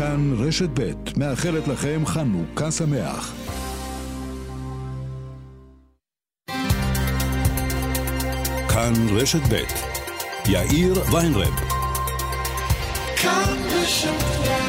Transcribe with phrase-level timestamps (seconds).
[0.00, 3.34] כאן רשת ב' מאחלת לכם חנוכה שמח.
[8.68, 9.54] כאן רשת ב'
[10.48, 11.54] יאיר ויינרב.
[13.16, 14.59] כאן רשת ב'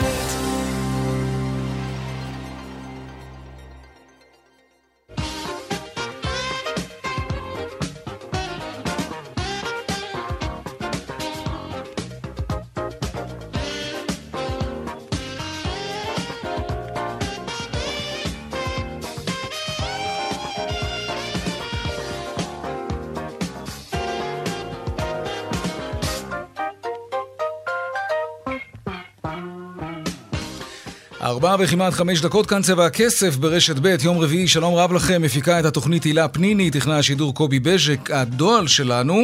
[31.44, 35.59] ארבעה וכמעט חמש דקות כאן צבע הכסף ברשת ב', יום רביעי, שלום רב לכם, מפיקה
[35.59, 39.23] את התוכנית הילה פניני, תכנן השידור קובי בז'ק, הדואל שלנו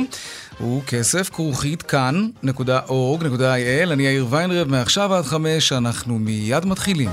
[0.58, 7.10] הוא כסף כרוכית כאן.org.il, אני יאיר ויינרב, מעכשיו עד חמש, אנחנו מיד מתחילים.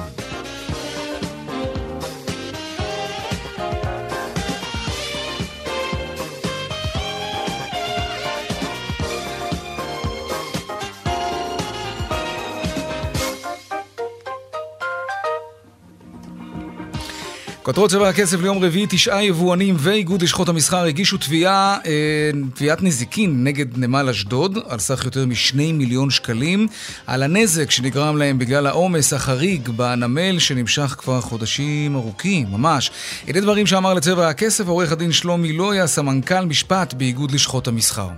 [17.64, 23.44] כותרות צבע הכסף ליום רביעי, תשעה יבואנים ואיגוד לשכות המסחר הגישו תביעה, אה, תביעת נזיקין
[23.44, 26.66] נגד נמל אשדוד על סך יותר משני מיליון שקלים
[27.06, 32.90] על הנזק שנגרם להם בגלל העומס החריג בנמל שנמשך כבר חודשים ארוכים, ממש.
[33.28, 38.08] אלה דברים שאמר לצבע הכסף עורך הדין שלומי לויה, סמנכ"ל משפט באיגוד לשכות המסחר.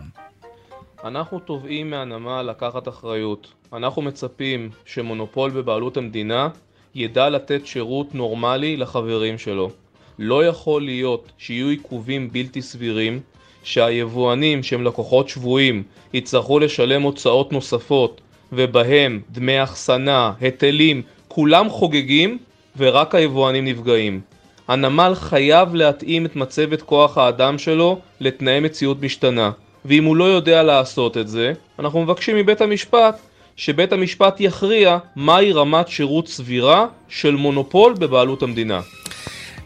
[1.05, 3.47] אנחנו תובעים מהנמל לקחת אחריות.
[3.73, 6.49] אנחנו מצפים שמונופול בבעלות המדינה
[6.97, 9.71] ידע לתת שירות נורמלי לחברים שלו.
[10.19, 13.21] לא יכול להיות שיהיו עיכובים בלתי סבירים,
[13.63, 15.83] שהיבואנים שהם לקוחות שבויים
[16.15, 18.21] יצטרכו לשלם הוצאות נוספות
[18.53, 22.39] ובהם דמי אחסנה, היטלים, כולם חוגגים
[22.77, 24.21] ורק היבואנים נפגעים.
[24.69, 29.51] הנמל חייב להתאים את מצבת כוח האדם שלו לתנאי מציאות משתנה
[29.85, 33.21] ואם הוא לא יודע לעשות את זה, אנחנו מבקשים מבית המשפט
[33.57, 38.81] שבית המשפט יכריע מהי רמת שירות סבירה של מונופול בבעלות המדינה.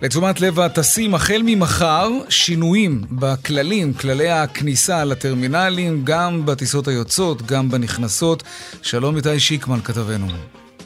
[0.02, 8.42] לתשומת לב הטסים, החל ממחר, שינויים בכללים, כללי הכניסה לטרמינלים, גם בטיסות היוצאות, גם בנכנסות.
[8.82, 10.26] שלום איתי שיקמן, כתבנו.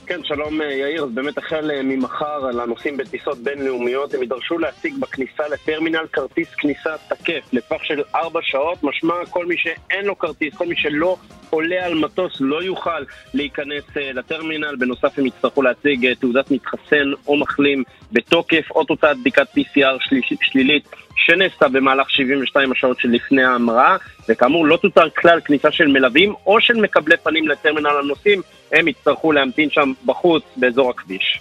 [0.06, 1.04] כן, שלום אה, יאיר.
[1.04, 6.54] אז באמת החל אה, ממחר על הנוסעים בטיסות בינלאומיות, הם יידרשו להציג בכניסה לטרמינל כרטיס
[6.54, 8.82] כניסה תקף לטווח של ארבע שעות.
[8.82, 11.16] משמע כל מי שאין לו כרטיס, כל מי שלא
[11.50, 13.04] עולה על מטוס לא יוכל
[13.34, 14.76] להיכנס אה, לטרמינל.
[14.76, 17.82] בנוסף הם יצטרכו להציג תעודת מתחסן או מחלים
[18.12, 23.96] בתוקף, או תוצאת בדיקת PCR שלילית שנעשתה במהלך 72 השעות שלפני ההמראה,
[24.28, 28.42] וכאמור לא תותר כלל כניסה של מלווים או של מקבלי פנים לטרמינל הנוסעים,
[28.72, 31.40] הם יצטרכו להמתין שם בחוץ באזור הכביש.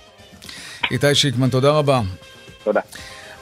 [0.92, 2.00] איתי שיקמן, תודה רבה.
[2.64, 2.82] תודה.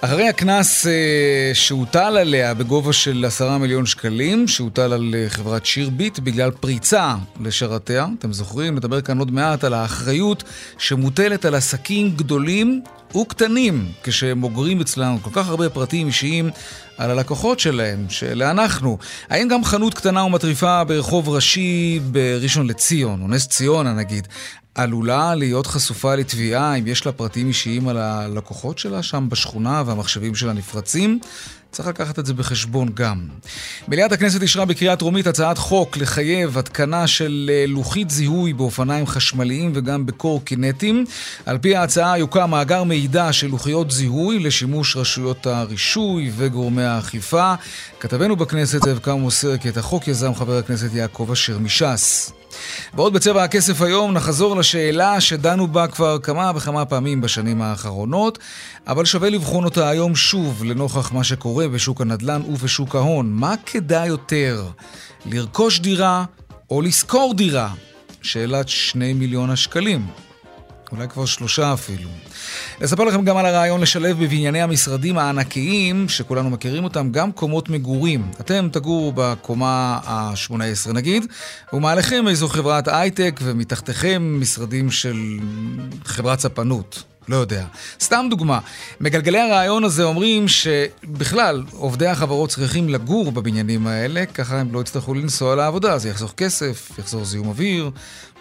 [0.03, 6.19] אחרי הקנס אה, שהוטל עליה בגובה של עשרה מיליון שקלים, שהוטל על אה, חברת שירביט
[6.19, 8.75] בגלל פריצה לשרתיה, אתם זוכרים?
[8.75, 10.43] נדבר כאן עוד מעט על האחריות
[10.77, 12.81] שמוטלת על עסקים גדולים
[13.15, 16.49] וקטנים, כשהם אוגרים אצלנו כל כך הרבה פרטים אישיים
[16.97, 18.97] על הלקוחות שלהם, שאלה אנחנו.
[19.29, 24.27] האם גם חנות קטנה ומטריפה ברחוב ראשי בראשון לציון, או נס ציונה נגיד,
[24.75, 30.35] עלולה להיות חשופה לתביעה אם יש לה פרטים אישיים על הלקוחות שלה שם בשכונה והמחשבים
[30.35, 31.19] שלה נפרצים?
[31.71, 33.27] צריך לקחת את זה בחשבון גם.
[33.87, 39.71] מליאת הכנסת אישרה בקריאה טרומית הצעת חוק לחייב התקנה של אה, לוחית זיהוי באופניים חשמליים
[39.75, 41.05] וגם בקורקינטים.
[41.45, 47.53] על פי ההצעה יוקם מאגר מידע של לוחיות זיהוי לשימוש רשויות הרישוי וגורמי האכיפה.
[47.99, 52.40] כתבנו בכנסת זאב קארו מוסר כי את החוק יזם חבר הכנסת יעקב אשר מש"ס.
[52.93, 58.39] ועוד בצבע הכסף היום נחזור לשאלה שדנו בה כבר כמה וכמה פעמים בשנים האחרונות,
[58.87, 63.31] אבל שווה לבחון אותה היום שוב לנוכח מה שקורה בשוק הנדל"ן ובשוק ההון.
[63.33, 64.63] מה כדאי יותר,
[65.25, 66.25] לרכוש דירה
[66.69, 67.69] או לשכור דירה?
[68.21, 70.07] שאלת שני מיליון השקלים.
[70.91, 72.09] אולי כבר שלושה אפילו.
[72.81, 78.31] לספר לכם גם על הרעיון לשלב בבנייני המשרדים הענקיים, שכולנו מכירים אותם, גם קומות מגורים.
[78.39, 81.25] אתם תגורו בקומה ה-18 נגיד,
[81.73, 85.39] ומעליכם איזו חברת הייטק, ומתחתיכם משרדים של
[86.05, 87.10] חברת ספנות.
[87.27, 87.65] לא יודע.
[88.01, 88.59] סתם דוגמה,
[88.99, 95.13] מגלגלי הרעיון הזה אומרים שבכלל עובדי החברות צריכים לגור בבניינים האלה, ככה הם לא יצטרכו
[95.13, 97.91] לנסוע לעבודה, זה יחסוך כסף, יחזור זיהום אוויר,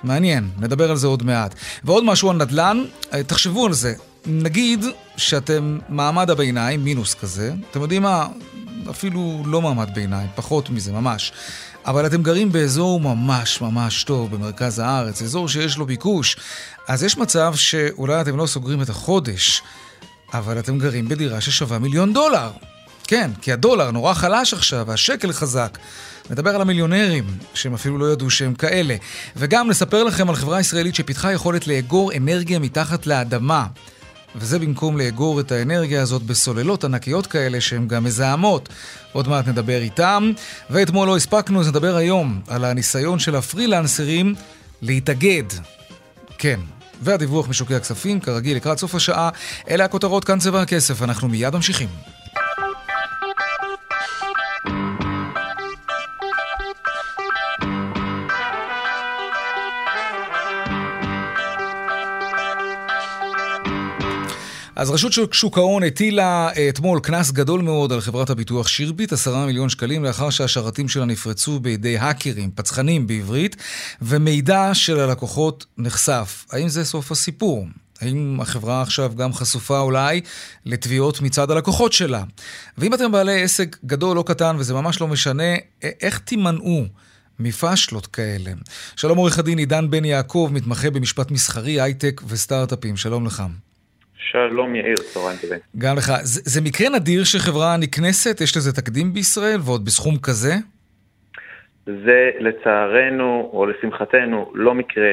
[0.03, 1.55] מעניין, נדבר על זה עוד מעט.
[1.85, 3.95] ועוד משהו על נדל"ן, אה, תחשבו על זה.
[4.27, 4.85] נגיד
[5.17, 8.27] שאתם מעמד הביניים, מינוס כזה, אתם יודעים מה?
[8.91, 11.33] אפילו לא מעמד ביניים, פחות מזה ממש.
[11.91, 16.37] אבל אתם גרים באזור ממש ממש טוב במרכז הארץ, אזור שיש לו ביקוש.
[16.89, 19.63] אז יש מצב שאולי אתם לא סוגרים את החודש,
[20.35, 22.51] אבל אתם גרים בדירה ששווה מיליון דולר.
[23.07, 25.79] כן, כי הדולר נורא חלש עכשיו, והשקל חזק.
[26.31, 28.97] נדבר על המיליונרים, שהם אפילו לא ידעו שהם כאלה.
[29.37, 33.67] וגם נספר לכם על חברה ישראלית שפיתחה יכולת לאגור אנרגיה מתחת לאדמה.
[34.35, 38.69] וזה במקום לאגור את האנרגיה הזאת בסוללות ענקיות כאלה שהן גם מזהמות.
[39.13, 40.33] עוד מעט נדבר איתם.
[40.71, 44.35] ואתמול לא הספקנו, אז נדבר היום על הניסיון של הפרילנסרים
[44.83, 45.45] להתאגד.
[46.39, 46.61] כן.
[47.03, 49.31] והדיווח משוקי הכספים, כרגיל לקראת סוף השעה.
[49.71, 51.89] אלה הכותרות כאן צבע הכסף, אנחנו מיד ממשיכים.
[64.81, 69.47] אז רשות שוק ההון הטילה אה, אתמול קנס גדול מאוד על חברת הביטוח שירביט, עשרה
[69.47, 73.57] מיליון שקלים, לאחר שהשרתים שלה נפרצו בידי האקרים, פצחנים בעברית,
[74.03, 76.47] ומידע של הלקוחות נחשף.
[76.51, 77.67] האם זה סוף הסיפור?
[78.01, 80.21] האם החברה עכשיו גם חשופה אולי
[80.67, 82.25] לתביעות מצד הלקוחות שלה?
[82.79, 86.85] ואם אתם בעלי עסק גדול או קטן, וזה ממש לא משנה, איך תימנעו?
[87.39, 88.53] מפשלות כאלה.
[88.97, 92.97] שלום עורך הדין עידן בן יעקב, מתמחה במשפט מסחרי, הייטק וסטארט-אפים.
[92.97, 93.43] שלום לך.
[94.21, 95.59] שלום יאיר, צהריים טובים.
[95.79, 96.13] גם לך.
[96.23, 98.41] זה, זה מקרה נדיר שחברה נקנסת?
[98.41, 100.53] יש לזה תקדים בישראל, ועוד בסכום כזה?
[101.87, 105.05] זה לצערנו, או לשמחתנו, לא מקרה,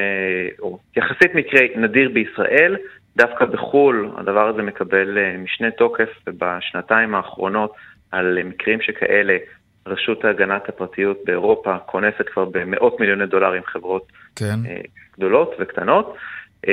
[0.60, 2.76] או יחסית מקרה נדיר בישראל.
[3.16, 7.72] דווקא בחו"ל הדבר הזה מקבל אה, משנה תוקף, ובשנתיים האחרונות
[8.10, 9.36] על מקרים שכאלה,
[9.86, 14.58] רשות הגנת הפרטיות באירופה כונסת כבר במאות מיליוני דולרים חברות כן.
[14.68, 14.80] אה,
[15.16, 16.16] גדולות וקטנות.
[16.68, 16.72] אה,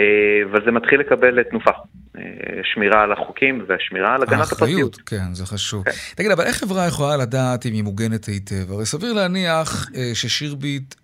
[0.51, 1.71] אבל זה מתחיל לקבל תנופה.
[2.17, 2.21] אה,
[2.63, 4.95] שמירה על החוקים והשמירה על הגנת הפרטיות.
[5.05, 5.83] כן, זה חשוב.
[5.83, 5.91] כן.
[6.15, 8.71] תגיד, אבל איך חברה יכולה לדעת אם היא מוגנת היטב?
[8.71, 10.95] הרי סביר להניח אה, ששירביט,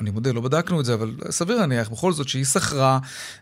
[0.00, 2.98] אני מודה, לא בדקנו את זה, אבל סביר להניח בכל זאת שהיא שכרה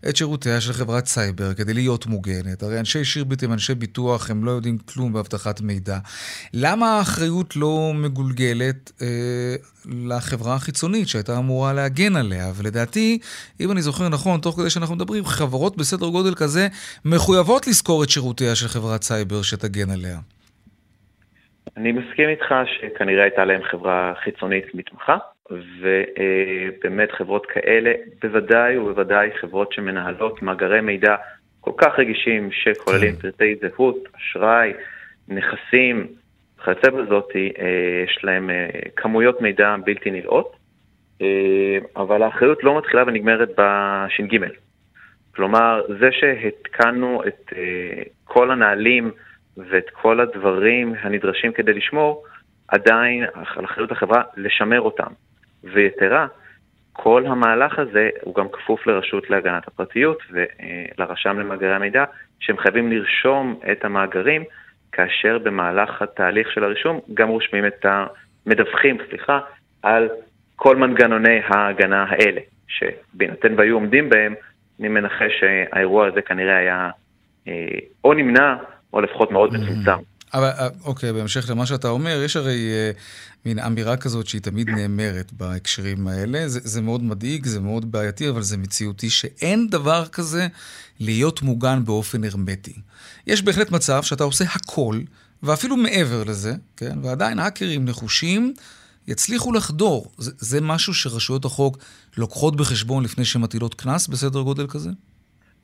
[0.09, 2.63] את שירותיה של חברת סייבר כדי להיות מוגנת.
[2.63, 5.99] הרי אנשי שירביט הם אנשי ביטוח, הם לא יודעים כלום באבטחת מידע.
[6.55, 8.93] למה האחריות לא מגולגלת
[9.87, 12.53] לחברה החיצונית שהייתה אמורה להגן עליה?
[12.57, 13.19] ולדעתי,
[13.61, 16.69] אם אני זוכר נכון, תוך כדי שאנחנו מדברים, חברות בסדר גודל כזה
[17.05, 20.19] מחויבות לזכור את שירותיה של חברת סייבר שתגן עליה.
[21.77, 25.17] אני מסכים איתך שכנראה הייתה להם חברה חיצונית מתמחה,
[25.51, 27.93] ובאמת חברות כאלה,
[28.23, 31.17] בוודאי ובוודאי חברות שמנהלות מאגרי מידע
[31.61, 33.21] כל כך רגישים, שכוללים כן.
[33.21, 34.73] פרטי זהות, אשראי,
[35.29, 36.07] נכסים,
[36.59, 37.43] וכיוצא בזאת, אה,
[38.05, 40.57] יש להם אה, כמויות מידע בלתי נלאות,
[41.97, 44.39] אבל האחריות לא מתחילה ונגמרת בש"ג.
[45.35, 47.53] כלומר, זה שהתקנו את
[48.25, 49.11] כל הנהלים
[49.57, 52.25] ואת כל הדברים הנדרשים כדי לשמור,
[52.69, 53.25] עדיין
[53.55, 55.13] על אחריות החברה לשמר אותם.
[55.65, 56.27] ויתרה,
[56.93, 62.05] כל המהלך הזה הוא גם כפוף לרשות להגנת הפרטיות ולרשם למאגרי המידע,
[62.41, 64.45] שהם חייבים לרשום את המאגרים
[64.93, 67.87] כאשר במהלך התהליך של הרישום גם רושמים את
[68.47, 69.41] המדווחים, סליחה,
[69.83, 70.09] על
[70.63, 74.35] כל מנגנוני ההגנה האלה, שבהינתן והיו עומדים בהם,
[74.81, 76.91] אני מנחש שהאירוע הזה כנראה היה
[77.49, 77.53] אה,
[78.05, 78.55] או נמנע,
[78.93, 80.03] או לפחות מאוד מצומצם.
[80.35, 82.91] אבל אה, אוקיי, בהמשך למה שאתה אומר, יש הרי אה,
[83.47, 86.49] מין אמירה כזאת שהיא תמיד נאמרת בהקשרים האלה.
[86.49, 90.47] זה, זה מאוד מדאיג, זה מאוד בעייתי, אבל זה מציאותי שאין דבר כזה
[91.01, 92.75] להיות מוגן באופן הרמטי.
[93.27, 94.97] יש בהחלט מצב שאתה עושה הכל,
[95.43, 96.99] ואפילו מעבר לזה, כן?
[97.03, 98.55] ועדיין האקרים נחושים
[99.09, 100.05] יצליחו לחדור.
[100.19, 101.77] זה, זה משהו שרשויות החוק
[102.19, 104.91] לוקחות בחשבון לפני שמטילות קנס בסדר גודל כזה?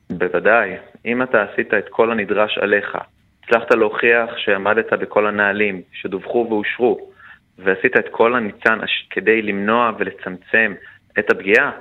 [0.09, 0.69] בוודאי.
[1.05, 2.97] אם אתה עשית את כל הנדרש עליך,
[3.43, 7.09] הצלחת להוכיח שעמדת בכל הנהלים שדווחו ואושרו,
[7.57, 8.79] ועשית את כל הניצן
[9.09, 10.73] כדי למנוע ולצמצם
[11.19, 11.71] את הפגיעה,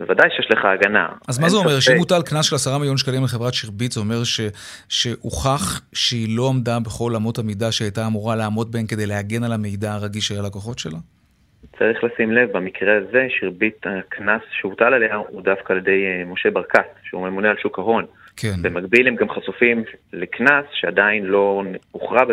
[0.00, 1.08] בוודאי שיש לך הגנה.
[1.28, 1.80] אז מה זה אומר?
[1.80, 4.40] שאם מוטל קנס של עשרה מיליון שקלים לחברת שירביט, זה אומר ש...
[4.88, 9.92] שהוכח שהיא לא עמדה בכל אמות המידה שהייתה אמורה לעמוד בהן כדי להגן על המידע
[9.92, 10.98] הרגיש של הלקוחות שלה?
[11.78, 16.50] צריך לשים לב, במקרה הזה שירביט, הקנס שהוטל עליה הוא דווקא על ידי אה, משה
[16.50, 18.04] ברקת, שהוא ממונה על שוק ההון.
[18.36, 18.62] כן.
[18.62, 22.24] במקביל הם גם חשופים לקנס שעדיין לא הוכרע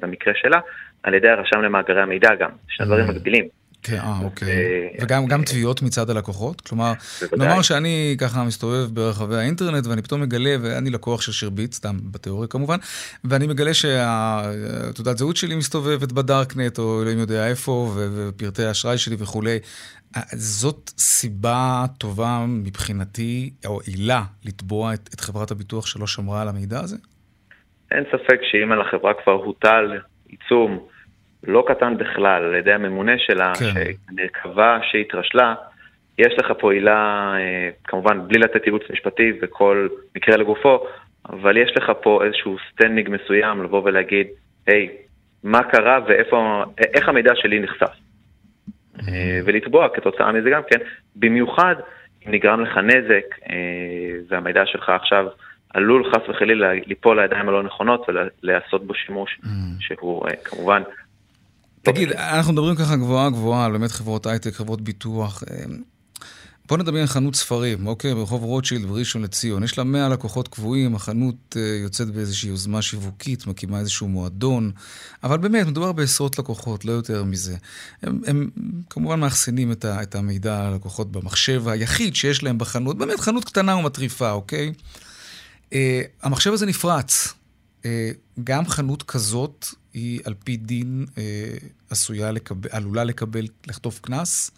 [0.00, 0.60] במקרה שלה,
[1.02, 3.12] על ידי הרשם למאגרי המידע גם, שני דברים mm.
[3.12, 3.48] מקבילים.
[3.82, 4.48] כן, אה, אוקיי.
[4.48, 6.60] אה, וגם גם תביעות מצד הלקוחות?
[6.60, 6.92] כלומר,
[7.36, 12.48] נאמר שאני ככה מסתובב ברחבי האינטרנט ואני פתאום מגלה, ואני לקוח של שירביט, סתם בתיאוריה
[12.48, 12.76] כמובן,
[13.24, 19.58] ואני מגלה שהתעודת זהות שלי מסתובבת בדארקנט, או אלוהים יודע איפה, ופרטי האשראי שלי וכולי.
[20.32, 26.80] זאת סיבה טובה מבחינתי, או עילה, לתבוע את, את חברת הביטוח שלא שמרה על המידע
[26.80, 26.96] הזה?
[27.90, 29.98] אין ספק שאם על החברה כבר הוטל
[30.28, 30.86] עיצום
[31.46, 34.24] לא קטן בכלל על ידי הממונה שלה, כן.
[34.26, 35.54] שקבע שהתרשלה,
[36.18, 40.86] יש לך פה עילה, אה, כמובן בלי לתת ייעוץ משפטי וכל מקרה לגופו,
[41.28, 44.26] אבל יש לך פה איזשהו standing מסוים לבוא ולהגיד,
[44.66, 44.88] היי,
[45.44, 47.92] מה קרה ואיפה, איך המידע שלי נחשף.
[49.08, 50.78] אה, ולתבוע כתוצאה מזה גם כן,
[51.16, 51.74] במיוחד
[52.26, 53.56] אם נגרם לך נזק אה,
[54.28, 55.26] והמידע שלך עכשיו
[55.74, 59.40] עלול חס וחלילה ליפול לידיים הלא נכונות ולעשות בו שימוש
[59.80, 60.82] שהוא כמובן...
[61.82, 65.42] תגיד, אנחנו מדברים ככה גבוהה גבוהה על באמת חברות הייטק, חברות ביטוח.
[66.68, 68.14] בוא נדבר על חנות ספרים, אוקיי?
[68.14, 69.64] ברחוב רוטשילד בראשון לציון.
[69.64, 74.70] יש לה 100 לקוחות קבועים, החנות uh, יוצאת באיזושהי יוזמה שיווקית, מקימה איזשהו מועדון,
[75.24, 77.56] אבל באמת, מדובר בעשרות לקוחות, לא יותר מזה.
[78.02, 78.50] הם, הם
[78.90, 83.44] כמובן מאחסנים את, ה, את המידע על הלקוחות במחשב היחיד שיש להם בחנות, באמת חנות
[83.44, 84.72] קטנה ומטריפה, אוקיי?
[85.70, 85.74] Uh,
[86.22, 87.34] המחשב הזה נפרץ.
[87.82, 87.86] Uh,
[88.44, 91.20] גם חנות כזאת היא על פי דין uh,
[91.90, 94.50] עשויה לקבל, עלולה לקבל, לחטוף קנס.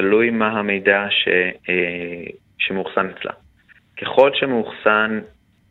[0.00, 1.28] תלוי מה המידע ש,
[1.68, 3.32] אה, שמאוחסן אצלה.
[4.02, 5.20] ככל שמאוחסן,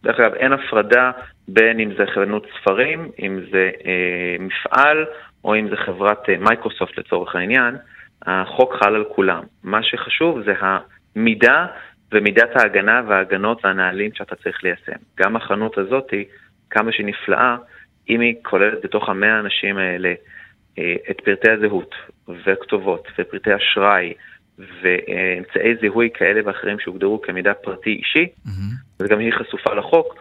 [0.04, 1.12] דרך אגב, אין הפרדה
[1.48, 5.06] בין אם זה חנות ספרים, אם זה אה, מפעל,
[5.44, 7.76] או אם זה חברת אה, מייקרוסופט לצורך העניין,
[8.22, 9.44] החוק חל על כולם.
[9.64, 11.66] מה שחשוב זה המידה
[12.12, 15.00] ומידת ההגנה וההגנות והנהלים שאתה צריך ליישם.
[15.20, 16.14] גם החנות הזאת,
[16.70, 17.58] כמה שהיא נפלאה,
[18.10, 20.14] אם היא כוללת בתוך המאה האנשים האלה
[20.80, 21.96] אה, את פרטי הזהות
[22.46, 24.14] וכתובות ופרטי אשראי
[24.60, 29.02] ואמצעי זיהוי כאלה ואחרים שהוגדרו כמידע פרטי אישי, mm-hmm.
[29.04, 30.16] וגם היא חשופה לחוק,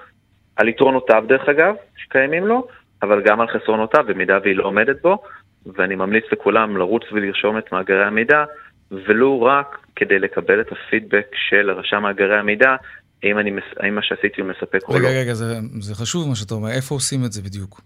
[0.56, 2.68] על יתרונותיו דרך אגב, שקיימים לו,
[3.02, 5.22] אבל גם על חסרונותיו במידה והיא לא עומדת בו,
[5.66, 8.44] ואני ממליץ לכולם לרוץ ולרשום את מאגרי המידע,
[8.90, 12.76] ולו רק כדי לקבל את הפידבק של רשם מאגרי המידע,
[13.22, 15.08] האם, אני, האם מה שעשיתי הוא מספק רגע, או לא.
[15.08, 15.44] רגע, רגע, זה,
[15.80, 17.80] זה חשוב מה שאתה אומר, איפה עושים את זה בדיוק?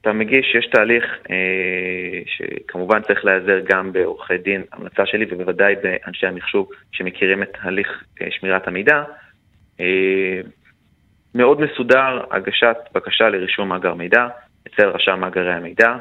[0.00, 6.26] אתה מגיש, יש תהליך אה, שכמובן צריך להיעזר גם בעורכי דין, המלצה שלי, ובוודאי באנשי
[6.26, 7.88] המחשוב שמכירים את הליך
[8.22, 9.02] אה, שמירת המידע.
[9.80, 10.40] אה,
[11.34, 14.28] מאוד מסודר הגשת בקשה לרישום מאגר מידע
[14.66, 15.96] אצל רשם מאגרי המידע,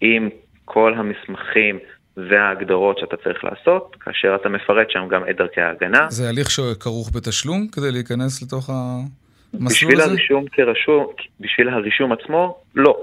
[0.00, 0.28] עם
[0.64, 1.78] כל המסמכים
[2.16, 6.06] וההגדרות שאתה צריך לעשות, כאשר אתה מפרט שם גם את דרכי ההגנה.
[6.10, 10.10] זה הליך שכרוך בתשלום כדי להיכנס לתוך המסלול בשביל הזה?
[10.10, 11.06] הרישום כרשום,
[11.40, 12.96] בשביל הרישום עצמו, לא.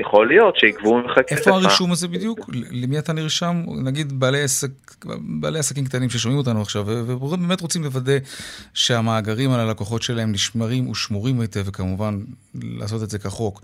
[0.00, 1.38] יכול להיות שיגבו ממך כסף.
[1.38, 2.50] איפה הרישום הזה בדיוק?
[2.70, 3.62] למי אתה נרשם?
[3.84, 4.68] נגיד בעלי, עסק,
[5.40, 8.18] בעלי עסקים קטנים ששומעים אותנו עכשיו, ובאמת רוצים לוודא
[8.74, 12.18] שהמאגרים על הלקוחות שלהם נשמרים ושמורים היטב, וכמובן
[12.54, 13.62] לעשות את זה כחוק.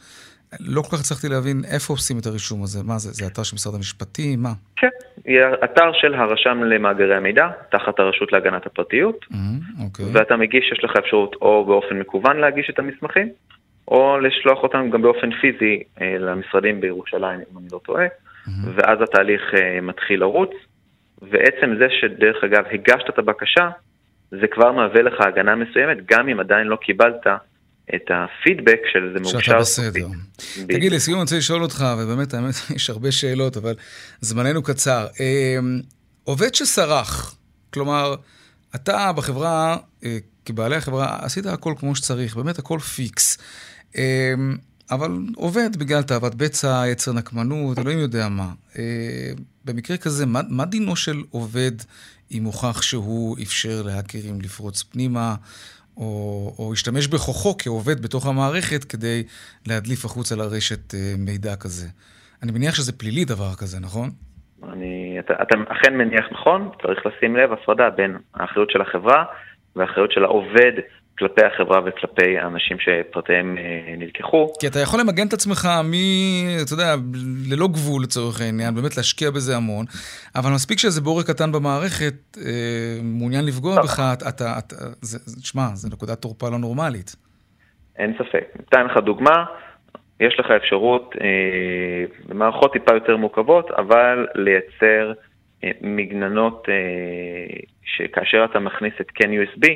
[0.61, 2.78] לא כל כך הצלחתי להבין איפה עושים את הרישום הזה.
[2.84, 3.11] מה זה?
[3.12, 4.42] זה אתר של משרד המשפטים?
[4.42, 4.52] מה?
[4.76, 4.88] כן,
[5.64, 9.84] אתר של הרשם למאגרי המידע, תחת הרשות להגנת הפרטיות, mm-hmm.
[9.84, 10.06] אוקיי.
[10.12, 13.28] ואתה מגיש, יש לך אפשרות או באופן מקוון להגיש את המסמכים,
[13.88, 18.50] או לשלוח אותם גם באופן פיזי אה, למשרדים בירושלים, אם אני לא טועה, mm-hmm.
[18.75, 20.50] ואז התהליך אה, מתחיל לרוץ,
[21.23, 23.68] ועצם זה שדרך אגב הגשת את הבקשה,
[24.30, 27.26] זה כבר מהווה לך הגנה מסוימת, גם אם עדיין לא קיבלת
[27.94, 29.40] את הפידבק של זה מאושר.
[29.40, 30.08] שאתה בסדר.
[30.68, 33.74] תגיד, לסיום אני רוצה לשאול אותך, ובאמת, האמת, יש הרבה שאלות, אבל
[34.20, 35.06] זמננו קצר.
[35.20, 35.58] אה,
[36.24, 37.36] עובד שסרח,
[37.70, 38.14] כלומר,
[38.74, 39.76] אתה בחברה,
[40.44, 43.38] כבעלי החברה, עשית הכל כמו שצריך, באמת הכל פיקס.
[43.96, 44.56] אמ,
[44.90, 48.52] אבל עובד בגלל תאוות בצע, יצר נקמנות, אלוהים יודע מה.
[48.78, 49.32] אה,
[49.64, 51.72] במקרה כזה, מה, מה דינו של עובד
[52.32, 55.34] אם הוכח שהוא אפשר להאקרים לפרוץ פנימה,
[55.96, 59.22] או, או השתמש בכוחו כעובד בתוך המערכת כדי
[59.66, 61.86] להדליף החוצה לרשת אה, מידע כזה?
[62.42, 64.10] אני מניח שזה פלילי דבר כזה, נכון?
[64.72, 69.24] אני, אתה, אתה אכן מניח נכון, צריך לשים לב הפרדה בין האחריות של החברה
[69.76, 70.72] והאחריות של העובד
[71.18, 74.52] כלפי החברה וכלפי האנשים שפרטיהם אה, נלקחו.
[74.61, 75.92] כי אתה יכול למגן את עצמך מ...
[76.62, 76.94] אתה יודע,
[77.50, 79.85] ללא גבול לצורך העניין, באמת להשקיע בזה המון,
[80.37, 85.66] אבל מספיק שאיזה בורק קטן במערכת אה, מעוניין לפגוע בך, אתה, אתה, אתה, זה, תשמע,
[85.75, 87.16] זו נקודת תורפה לא נורמלית.
[87.99, 88.44] אין ספק.
[88.59, 89.44] ניתן לך דוגמה,
[90.21, 95.12] יש לך אפשרות אה, במערכות טיפה יותר מורכבות, אבל לייצר
[95.64, 96.75] אה, מגננות אה,
[97.85, 99.66] שכאשר אתה מכניס את כן USB,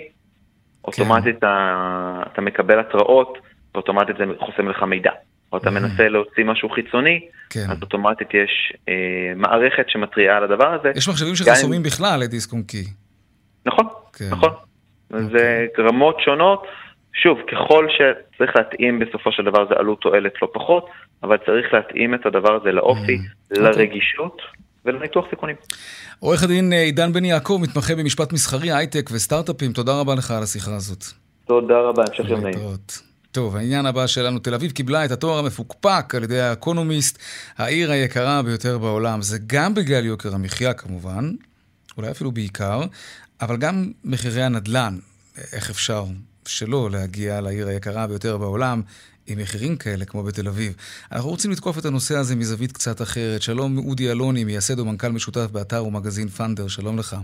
[0.89, 1.39] אוטומטית כן.
[1.39, 3.39] אתה, אתה מקבל התראות,
[3.75, 5.11] ואוטומטית זה חוסם לך מידע.
[5.53, 5.73] או אתה mm-hmm.
[5.73, 7.67] מנסה להוציא משהו חיצוני, כן.
[7.71, 8.95] אז אוטומטית יש אה,
[9.37, 10.93] מערכת שמתריעה על הדבר הזה.
[10.97, 12.85] יש מחשבים שחסומים בכלל לדיסק און קי.
[13.67, 14.25] נכון, כן.
[14.31, 14.51] נכון.
[15.13, 15.27] אוקיי.
[15.33, 16.67] זה רמות שונות.
[17.23, 20.87] שוב, ככל שצריך להתאים בסופו של דבר זה עלות תועלת לא פחות,
[21.23, 23.61] אבל צריך להתאים את הדבר הזה לאופי, mm-hmm.
[23.61, 24.43] לרגישות
[24.89, 25.57] ולניתוח סיכונים.
[26.19, 30.43] עורך הדין אה, עידן בן יעקב, מתמחה במשפט מסחרי, הייטק וסטארט-אפים, תודה רבה לך על
[30.43, 31.05] השיחה הזאת.
[31.47, 32.59] תודה רבה, המשך יום נעים.
[33.33, 37.19] טוב, העניין הבא שלנו, תל אביב קיבלה את התואר המפוקפק על ידי האקונומיסט,
[37.59, 39.23] העיר היקרה ביותר בעולם.
[39.23, 41.33] זה גם בגלל יוקר המחיה כמובן,
[41.97, 42.81] אולי אפילו בעיקר,
[43.41, 44.99] אבל גם מחירי הנדל"ן.
[45.53, 46.05] איך אפשר
[46.47, 48.83] שלא להגיע לעיר היקרה ביותר בעולם
[49.29, 50.73] עם מחירים כאלה כמו בתל אביב.
[51.13, 53.43] אנחנו רוצים לתקוף את הנושא הזה מזווית קצת אחרת.
[53.43, 57.17] שלום אודי אלוני, מייסד ומנכ"ל משותף באתר ומגזין פאנדר, שלום לך.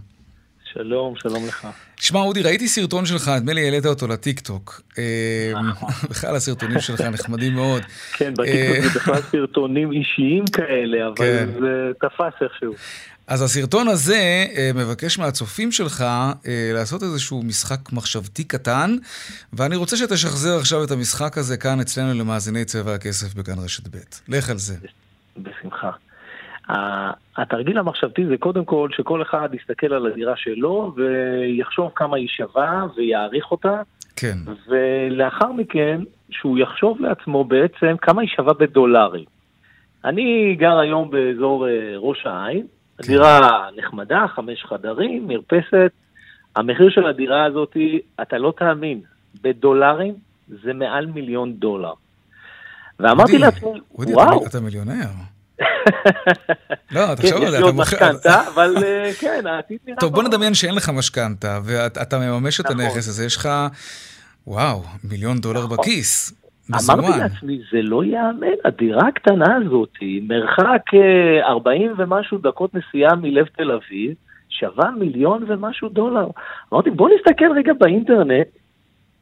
[0.72, 1.68] שלום, שלום לך.
[1.96, 4.80] שמע, אודי, ראיתי סרטון שלך, נדמה לי העלית אותו לטיקטוק.
[4.98, 5.88] אה, נכון.
[6.10, 7.82] בכלל הסרטונים שלך נחמדים מאוד.
[8.12, 11.48] כן, בטיקטוק זה בכלל סרטונים אישיים כאלה, אבל כן.
[11.60, 12.74] זה תפס איכשהו.
[13.28, 18.90] אז הסרטון הזה אה, מבקש מהצופים שלך אה, לעשות איזשהו משחק מחשבתי קטן,
[19.52, 23.98] ואני רוצה שתשחזר עכשיו את המשחק הזה כאן אצלנו למאזיני צבע הכסף בכאן רשת ב'.
[24.28, 24.74] לך על זה.
[25.36, 25.90] בשמחה.
[27.36, 32.86] התרגיל המחשבתי זה קודם כל שכל אחד יסתכל על הדירה שלו ויחשוב כמה היא שווה
[32.96, 33.82] ויעריך אותה.
[34.16, 34.38] כן.
[34.68, 36.00] ולאחר מכן,
[36.30, 39.24] שהוא יחשוב לעצמו בעצם כמה היא שווה בדולרים.
[40.04, 42.66] אני גר היום באזור אה, ראש העין.
[43.02, 45.92] דירה נחמדה, חמש חדרים, מרפסת.
[46.56, 47.76] המחיר של הדירה הזאת,
[48.22, 49.00] אתה לא תאמין,
[49.42, 50.14] בדולרים
[50.48, 51.92] זה מעל מיליון דולר.
[53.00, 54.46] ואמרתי לעצמי, וואו.
[54.46, 55.08] אתה מיליונר.
[56.90, 57.96] לא, תחשוב על זה, אתה מוכר...
[57.96, 60.00] כן, יש לי עוד משכנתה, אבל אה, כן, העתיד נראה...
[60.00, 62.80] טוב, בוא נדמיין שאין לך משכנתה, ואתה מממש את נכון.
[62.80, 63.48] הנכס הזה, יש לך,
[64.46, 65.76] וואו, מיליון דולר נכון.
[66.70, 66.90] בכיס.
[66.90, 70.82] אמרתי לעצמי, זה לא ייאמן, הדירה הקטנה הזאת, מרחק
[71.42, 74.14] 40 אה, ומשהו דקות נסיעה מלב תל אביב,
[74.48, 76.26] שווה מיליון ומשהו דולר.
[76.72, 78.46] אמרתי, בוא נסתכל רגע באינטרנט,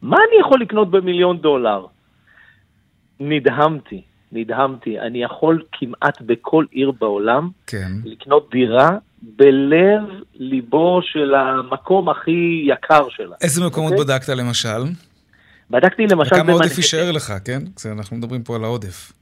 [0.03, 1.87] מה אני יכול לקנות במיליון דולר?
[3.21, 5.01] נדהמתי, נדהמתי.
[5.01, 7.93] אני יכול כמעט בכל עיר בעולם כן.
[8.05, 8.91] לקנות דירה
[9.23, 10.03] בלב
[10.35, 13.37] ליבו של המקום הכי יקר שלה.
[13.41, 14.01] איזה מקומות okay?
[14.01, 14.17] אוקיי?
[14.17, 14.83] בדקת למשל?
[15.73, 16.35] בדקתי למשל...
[16.35, 17.61] וכמה עודף יישאר לך, כן?
[17.93, 19.13] אנחנו מדברים פה על העודף.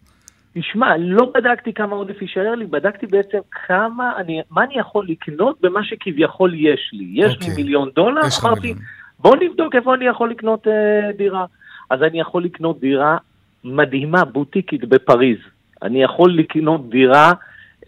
[0.54, 5.60] תשמע, לא בדקתי כמה עודף יישאר לי, בדקתי בעצם כמה אני, מה אני יכול לקנות
[5.60, 7.06] במה שכביכול יש לי.
[7.12, 7.38] יש okay.
[7.40, 7.54] לי אוקיי.
[7.56, 8.74] מיליון דולר, אמרתי,
[9.18, 11.44] בוא נבדוק איפה אני יכול לקנות אה, דירה.
[11.90, 13.16] אז אני יכול לקנות דירה
[13.64, 15.38] מדהימה, בוטיקית בפריז.
[15.82, 17.32] אני יכול לקנות דירה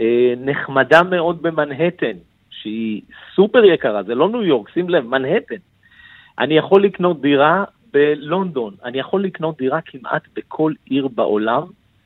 [0.01, 2.17] אה, נחמדה מאוד במנהטן,
[2.51, 3.03] שהיא
[3.35, 5.57] סופר יקרה, זה לא ניו יורק, שים לב, מנהטן.
[6.39, 11.63] אני יכול לקנות דירה בלונדון, אני יכול לקנות דירה כמעט בכל עיר בעולם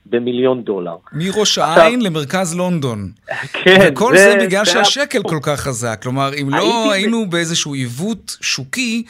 [0.06, 0.96] במיליון דולר.
[1.12, 3.10] מראש העין למרכז לונדון.
[3.52, 3.78] כן.
[3.82, 5.98] וכל זה, זה בגלל זה שהשקל כל כך חזק.
[6.02, 7.30] כלומר, אם לא היינו ב...
[7.30, 9.04] באיזשהו עיוות שוקי,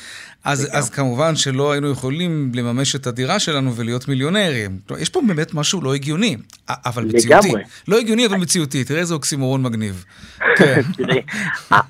[0.45, 4.79] אז, אז כמובן שלא היינו יכולים לממש את הדירה שלנו ולהיות מיליונרים.
[5.01, 6.37] יש פה באמת משהו לא הגיוני,
[6.69, 7.49] אבל מציאותי.
[7.49, 7.63] לגמרי.
[7.89, 8.85] לא הגיוני, אבל מציאותי.
[8.85, 10.05] תראה איזה אוקסימורון מגניב.
[10.59, 10.81] כן.
[10.97, 11.21] תראה,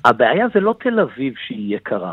[0.05, 2.11] הבעיה זה לא תל אביב שהיא יקרה.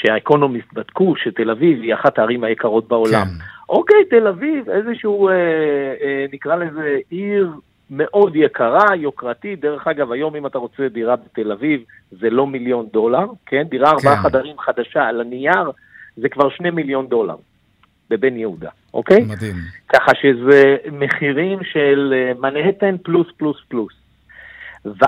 [0.00, 3.24] שהאקונומיסט בדקו שתל אביב היא אחת הערים היקרות בעולם.
[3.24, 3.44] כן.
[3.68, 7.50] אוקיי, תל אביב, איזשהו, אה, אה, נקרא לזה עיר
[7.90, 9.60] מאוד יקרה, יוקרתית.
[9.60, 11.80] דרך אגב, היום אם אתה רוצה דירה בתל אביב,
[12.10, 13.62] זה לא מיליון דולר, כן?
[13.62, 14.22] דירה ארבעה כן.
[14.22, 15.70] חדרים חדשה על הנייר,
[16.16, 17.36] זה כבר שני מיליון דולר
[18.10, 19.24] בבן יהודה, אוקיי?
[19.24, 19.54] מדהים.
[19.88, 23.92] ככה שזה מחירים של אה, מנהטן פלוס פלוס פלוס.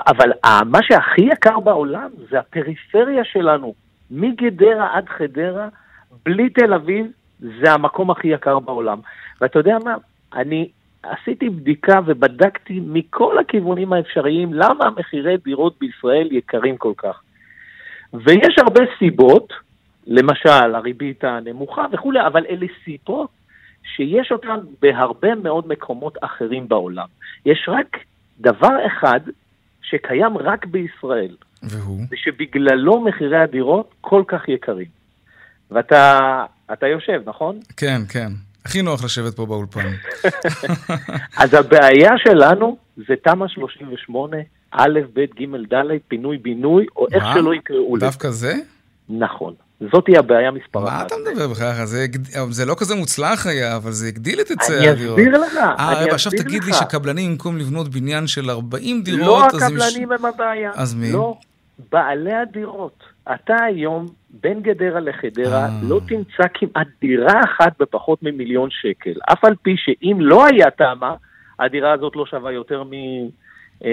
[0.07, 0.31] אבל
[0.65, 3.73] מה שהכי יקר בעולם זה הפריפריה שלנו.
[4.11, 5.67] מגדרה עד חדרה,
[6.25, 7.05] בלי תל אביב,
[7.39, 8.99] זה המקום הכי יקר בעולם.
[9.41, 9.95] ואתה יודע מה?
[10.33, 10.69] אני
[11.03, 17.21] עשיתי בדיקה ובדקתי מכל הכיוונים האפשריים למה מחירי דירות בישראל יקרים כל כך.
[18.13, 19.53] ויש הרבה סיבות,
[20.07, 23.29] למשל הריבית הנמוכה וכולי, אבל אלה סיבות
[23.95, 27.07] שיש אותן בהרבה מאוד מקומות אחרים בעולם.
[27.45, 27.97] יש רק
[28.39, 29.19] דבר אחד
[29.81, 32.01] שקיים רק בישראל, והוא?
[32.11, 35.01] ושבגללו מחירי הדירות כל כך יקרים.
[35.71, 36.19] ואתה
[36.73, 37.59] אתה יושב, נכון?
[37.77, 38.31] כן, כן.
[38.65, 39.89] הכי נוח לשבת פה באולפן.
[41.41, 44.37] אז הבעיה שלנו זה תמ"א 38,
[44.71, 48.05] א', ב', ג', ד', פינוי-בינוי, או איך שלא יקראו לזה.
[48.05, 48.53] דווקא זה?
[49.09, 49.53] נכון.
[49.81, 50.97] זאתי הבעיה מספר אחת.
[50.97, 51.85] מה אתה מדבר בכלל?
[51.85, 52.05] זה,
[52.49, 55.19] זה לא כזה מוצלח היה, אבל זה הגדיל את היצע הדירות.
[55.19, 56.67] אני אסביר לך, אה, אני עכשיו תגיד לך.
[56.67, 59.27] לי שקבלנים, במקום לבנות בניין של 40 דירות...
[59.27, 60.19] לא הקבלנים מש...
[60.19, 60.71] הם הבעיה.
[60.75, 61.11] אז מי?
[61.11, 61.37] לא,
[61.91, 63.03] בעלי הדירות.
[63.35, 65.69] אתה היום, בין גדרה לחדרה, אה.
[65.83, 69.13] לא תמצא כמעט דירה אחת בפחות ממיליון שקל.
[69.31, 71.15] אף על פי שאם לא היה תמה,
[71.59, 73.85] הדירה הזאת לא שווה יותר מ-200-300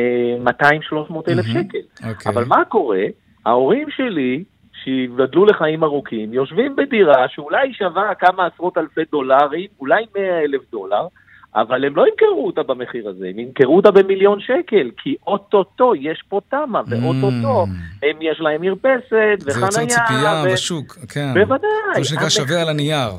[1.28, 2.08] אלף שקל.
[2.08, 2.32] אוקיי.
[2.32, 3.04] אבל מה קורה?
[3.46, 4.44] ההורים שלי,
[4.88, 11.06] שיבדלו לחיים ארוכים, יושבים בדירה שאולי שווה כמה עשרות אלפי דולרים, אולי 100 אלף דולר,
[11.54, 16.22] אבל הם לא ימכרו אותה במחיר הזה, הם ימכרו אותה במיליון שקל, כי אוטוטו יש
[16.28, 18.06] פה תמה, ואוטוטו mm.
[18.06, 19.70] הם יש להם מרפסת וחנייה.
[19.70, 20.52] זה יוצר ציפייה ו...
[20.52, 21.34] בשוק, כן.
[21.34, 21.68] בוודאי.
[21.94, 23.10] זה שנקרא שווה על הנייר.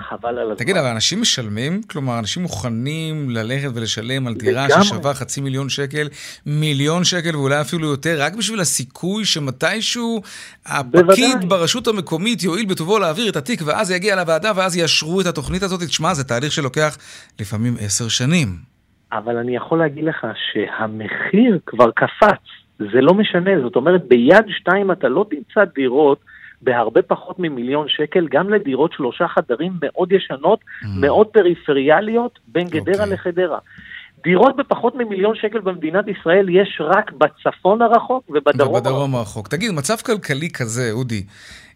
[0.00, 0.54] חבל על הזמן.
[0.54, 1.82] תגיד, אבל אנשים משלמים?
[1.82, 6.08] כלומר, אנשים מוכנים ללכת ולשלם על דירה ששווה חצי מיליון שקל,
[6.46, 10.22] מיליון שקל ואולי אפילו יותר, רק בשביל הסיכוי שמתישהו
[10.66, 11.46] הפקיד בוודאי.
[11.48, 15.62] ברשות המקומית יואיל בטובו להעביר את התיק, ואז זה יגיע לוועדה, ואז יאשרו את התוכנית
[15.62, 15.80] הזאת.
[15.80, 16.98] תשמע, זה תהליך שלוקח
[17.40, 18.48] לפעמים עשר שנים.
[19.12, 22.42] אבל אני יכול להגיד לך שהמחיר כבר קפץ.
[22.78, 26.18] זה לא משנה, זאת אומרת, ביד שתיים אתה לא תמצא דירות
[26.62, 30.86] בהרבה פחות ממיליון שקל, גם לדירות שלושה חדרים מאוד ישנות, mm.
[31.00, 32.98] מאוד פריפריאליות, בין גדרה okay.
[32.98, 33.12] אוקיי.
[33.12, 33.58] לחדרה.
[34.24, 38.76] דירות בפחות ממיליון שקל במדינת ישראל יש רק בצפון הרחוק ובדרום הרחוק.
[38.76, 39.48] ובדרום הרחוק.
[39.48, 41.24] תגיד, מצב כלכלי כזה, אודי,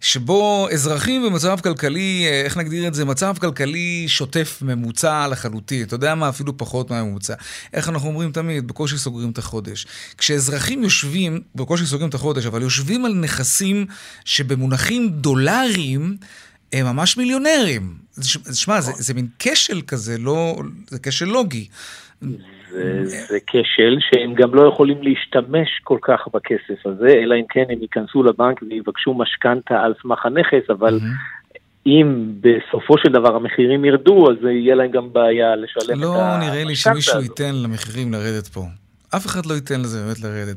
[0.01, 3.05] שבו אזרחים במצב כלכלי, אה, איך נגדיר את זה?
[3.05, 5.83] מצב כלכלי שוטף ממוצע לחלוטין.
[5.83, 6.29] אתה יודע מה?
[6.29, 7.35] אפילו פחות מהממוצע.
[7.73, 8.69] איך אנחנו אומרים תמיד?
[8.69, 9.87] בקושי סוגרים את החודש.
[10.19, 13.87] כשאזרחים יושבים, בקושי סוגרים את החודש, אבל יושבים על נכסים
[14.25, 16.17] שבמונחים דולריים,
[16.73, 17.95] הם ממש מיליונרים.
[18.53, 20.57] שמע, זה, זה מין כשל כזה, לא...
[20.89, 21.69] זה כשל לוגי.
[22.71, 27.65] זה, זה כשל שהם גם לא יכולים להשתמש כל כך בכסף הזה, אלא אם כן
[27.69, 31.01] הם ייכנסו לבנק ויבקשו משכנתה על סמך הנכס, אבל.
[31.89, 36.39] אם בסופו של דבר המחירים ירדו, אז יהיה להם גם בעיה לשלם לא את המשכנתה.
[36.39, 38.65] לא נראה לי שמישהו ייתן למחירים לרדת פה.
[39.17, 40.57] אף אחד לא ייתן לזה באמת לרדת.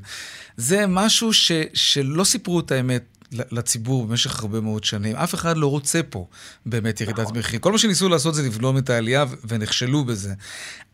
[0.57, 5.15] זה משהו ש, שלא סיפרו את האמת לציבור במשך הרבה מאוד שנים.
[5.15, 6.27] אף אחד לא רוצה פה
[6.65, 7.37] באמת ירידת נכון.
[7.37, 7.59] מחיר.
[7.59, 10.33] כל מה שניסו לעשות זה לבלום את העלייה ונכשלו בזה.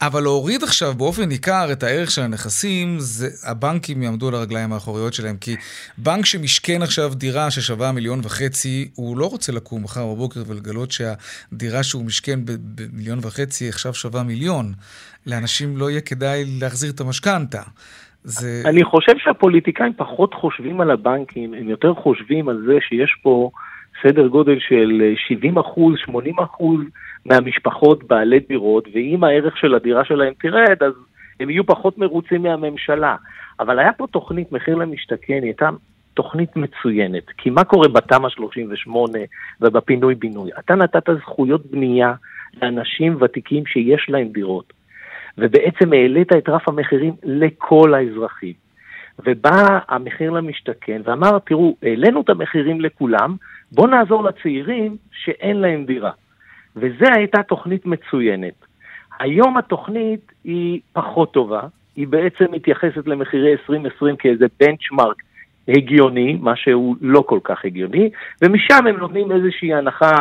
[0.01, 5.13] אבל להוריד עכשיו באופן ניכר את הערך של הנכסים, זה, הבנקים יעמדו על הרגליים האחוריות
[5.13, 5.37] שלהם.
[5.37, 5.55] כי
[5.97, 11.83] בנק שמשכן עכשיו דירה ששווה מיליון וחצי, הוא לא רוצה לקום מחר בבוקר ולגלות שהדירה
[11.83, 14.73] שהוא משכן במיליון וחצי עכשיו שווה מיליון.
[15.25, 17.61] לאנשים לא יהיה כדאי להחזיר את המשכנתה.
[18.27, 18.69] זה...
[18.69, 23.49] אני חושב שהפוליטיקאים פחות חושבים על הבנקים, הם יותר חושבים על זה שיש פה
[24.03, 26.79] סדר גודל של 70 אחוז, 80 אחוז
[27.25, 30.93] מהמשפחות בעלי דירות, ואם הערך של הדירה שלהם תרד, אז
[31.39, 33.15] הם יהיו פחות מרוצים מהממשלה.
[33.59, 35.69] אבל היה פה תוכנית מחיר למשתכן, היא הייתה
[36.13, 37.23] תוכנית מצוינת.
[37.37, 39.19] כי מה קורה בתמ"א 38
[39.61, 40.49] ובפינוי-בינוי?
[40.59, 42.13] אתה נתת זכויות בנייה
[42.61, 44.73] לאנשים ותיקים שיש להם דירות.
[45.37, 48.53] ובעצם העלית את רף המחירים לכל האזרחים.
[49.25, 53.35] ובא המחיר למשתכן ואמר, תראו, העלינו את המחירים לכולם,
[53.71, 56.11] בואו נעזור לצעירים שאין להם דירה.
[56.75, 58.65] וזו הייתה תוכנית מצוינת.
[59.19, 61.61] היום התוכנית היא פחות טובה,
[61.95, 65.15] היא בעצם מתייחסת למחירי 2020 כאיזה בנצ'מארק
[65.67, 68.09] הגיוני, מה שהוא לא כל כך הגיוני,
[68.41, 70.15] ומשם הם נותנים איזושהי הנחה,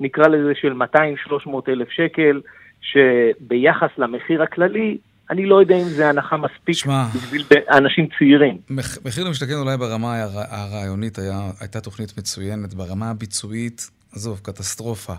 [0.00, 2.40] נקרא לזה של 200-300 אלף שקל,
[2.84, 4.98] שביחס למחיר הכללי,
[5.30, 8.58] אני לא יודע אם זה הנחה מספיק שמה, בשביל אנשים צעירים.
[8.70, 15.12] מח, מחיר למשתכן אולי ברמה הרעיונית היה, הייתה תוכנית מצוינת, ברמה הביצועית, עזוב, קטסטרופה.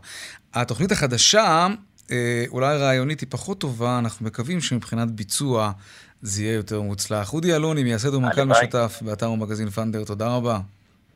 [0.54, 1.67] התוכנית החדשה,
[2.12, 5.71] אה, אולי רעיונית היא פחות טובה, אנחנו מקווים שמבחינת ביצוע
[6.21, 7.34] זה יהיה יותר מוצלח.
[7.34, 10.60] אודי אלוני, מייסד ומנכ"ל משותף באתר ומגזין פנדר, תודה רבה.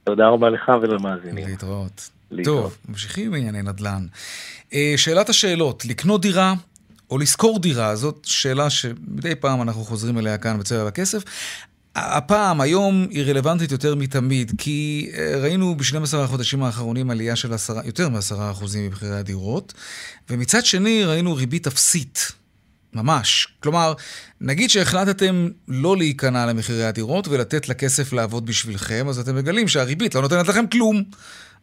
[0.03, 1.47] תודה רבה לך ולמאזינים.
[1.47, 2.09] להתראות.
[2.43, 4.05] טוב, ממשיכים עם ענייני נדל"ן.
[4.73, 6.53] אה, שאלת השאלות, לקנות דירה
[7.09, 11.23] או לשכור דירה, זאת שאלה שמדי פעם אנחנו חוזרים אליה כאן בצבע הכסף.
[11.95, 17.73] הפעם, היום, היא רלוונטית יותר מתמיד, כי אה, ראינו ב-12 החודשים האחרונים עלייה של 10,
[17.85, 19.73] יותר מ-10% במחירי הדירות,
[20.29, 22.31] ומצד שני ראינו ריבית אפסית.
[22.93, 23.47] ממש.
[23.59, 23.93] כלומר,
[24.41, 30.21] נגיד שהחלטתם לא להיכנע למחירי הדירות ולתת לכסף לעבוד בשבילכם, אז אתם מגלים שהריבית לא
[30.21, 31.03] נותנת לכם כלום.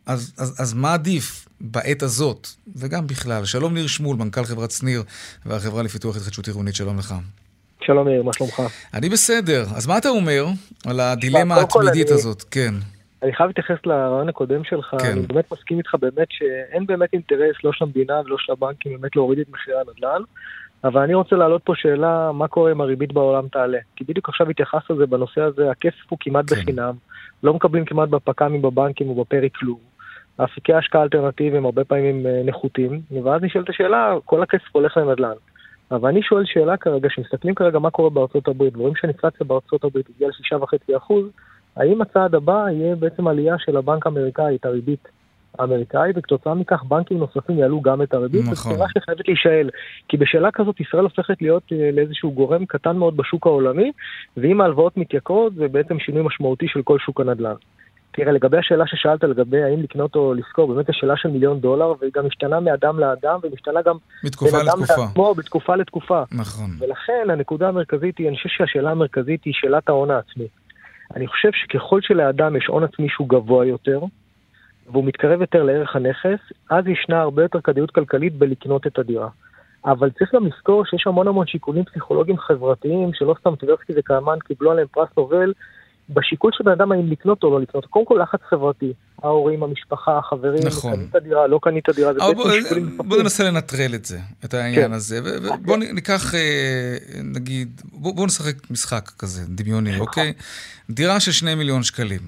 [0.06, 3.44] אז, אז, אז מה עדיף בעת הזאת, וגם בכלל?
[3.44, 5.02] שלום ניר שמול, מנכ"ל חברת שניר
[5.46, 7.14] והחברה לפיתוח התחדשות עירונית, שלום לך.
[7.82, 8.62] שלום ניר, מה שלומך?
[8.94, 9.62] אני בסדר.
[9.76, 10.46] אז מה אתה אומר
[10.86, 12.42] על הדילמה התמידית הזאת?
[12.42, 12.74] כן.
[13.22, 15.12] אני חייב להתייחס לרעיון הקודם שלך, כן.
[15.12, 19.16] אני באמת מסכים איתך באמת שאין באמת אינטרס לא של המדינה ולא של הבנקים באמת
[19.16, 20.22] להוריד את מחירי הנדל"ן,
[20.84, 23.78] אבל אני רוצה להעלות פה שאלה, מה קורה אם הריבית בעולם תעלה?
[23.96, 26.56] כי בדיוק עכשיו התייחסת לזה בנושא הזה, הכסף הוא כמעט כן.
[26.56, 26.94] בחינם,
[27.42, 29.78] לא מקבלים כמעט בפק"מים בבנקים או בפרי כלום.
[30.44, 35.34] אפיקי השקעה אלטרנטיביים הרבה פעמים אה, נחותים, ואז נשאלת השאלה, כל הכסף הולך לנדל"ן.
[35.90, 40.06] אבל אני שואל שאלה כרגע, כשמסתכלים כרגע מה קורה בארצות הברית, ורואים שהאינפלציה בארצות הברית
[40.10, 41.12] הגיעה ל-6.5%,
[41.76, 45.08] האם הצעד הבא יהיה בעצם עלייה של הבנק האמריקאי, את הריבית
[45.58, 48.54] האמריקאית, וכתוצאה מכך בנקים נוספים יעלו גם את הריבית, נכון.
[48.54, 49.70] זו שאלה שחייבת להישאל.
[50.08, 53.92] כי בשאלה כזאת ישראל הופכת להיות אה, לאיזשהו גורם קטן מאוד בשוק העולמי,
[54.36, 57.54] ואם ההלוואות מתייקרות זה בעצם שינוי משמעותי של כל שוק הנדל"ן.
[58.16, 62.12] תראה, לגבי השאלה ששאלת לגבי האם לקנות או לשכור, באמת השאלה של מיליון דולר, והיא
[62.14, 64.94] גם משתנה מאדם לאדם, ומשתנה גם מתקופה לתקופה.
[65.02, 66.22] לעצמו, בתקופה לתקופה.
[66.32, 66.70] נכון.
[66.78, 70.46] ולכן הנקודה המרכזית היא, אני חושב שהשאלה המרכזית היא שאלת ההון העצמי.
[71.16, 74.00] אני חושב שככל שלאדם יש הון עצמי שהוא גבוה יותר,
[74.90, 79.28] והוא מתקרב יותר לערך הנכס, אז ישנה הרבה יותר כדאיות כלכלית בלקנות את הדירה.
[79.84, 84.70] אבל צריך גם לזכור שיש המון המון שיקולים פסיכולוגיים חברתיים, שלא סתם טברסקי וקלמן קיבלו
[84.70, 85.52] עליהם פרס נובל,
[86.10, 87.86] בשיקול של בן אדם האם לקנות או לא לקנות.
[87.86, 88.92] קודם כל לחץ חברתי,
[89.22, 90.96] ההורים, המשפחה, החברים, נכון.
[90.96, 94.86] קנית דירה, לא קנית דירה, זה בעצם שיקולים בוא ננסה לנטרל את זה, את העניין
[94.86, 94.92] כן.
[94.92, 95.20] הזה.
[95.22, 100.32] ובוא ניקח, אה, נגיד, בוא, בוא נשחק משחק כזה, דמיוני, אוקיי?
[100.90, 102.20] דירה של שני מיליון שקלים,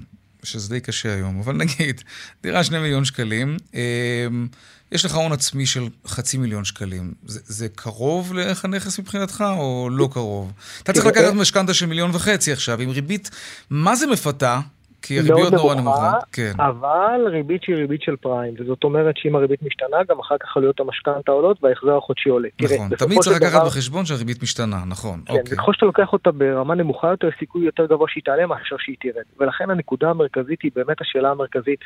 [0.43, 2.03] שזה די קשה היום, אבל נגיד,
[2.43, 3.57] דירה שני מיליון שקלים.
[3.75, 4.27] אה,
[4.93, 7.13] יש לך הון עצמי של חצי מיליון שקלים.
[7.27, 10.53] זה, זה קרוב לערך הנכס מבחינתך, או לא קרוב?
[10.83, 13.31] אתה צריך לקחת משכנתה של מיליון וחצי עכשיו, עם ריבית,
[13.71, 14.61] מה זה מפתה?
[15.03, 16.15] כי הריביות נורא נמוכות.
[16.33, 16.53] כן.
[16.57, 20.81] אבל ריבית שהיא ריבית של פריים, וזאת אומרת שאם הריבית משתנה, גם אחר כך עלויות
[20.81, 22.49] המשכנתה עולות וההחזר החודשי עולה.
[22.61, 23.67] נכון, תמיד צריך לקחת דבר...
[23.67, 25.21] בחשבון שהריבית משתנה, נכון.
[25.27, 25.55] כן, אוקיי.
[25.55, 29.25] וככל שאתה לוקח אותה ברמה נמוכה יותר, סיכוי יותר גבוה שהיא תעלה מאשר שהיא תרד.
[29.39, 31.81] ולכן הנקודה המרכזית היא באמת השאלה המרכזית,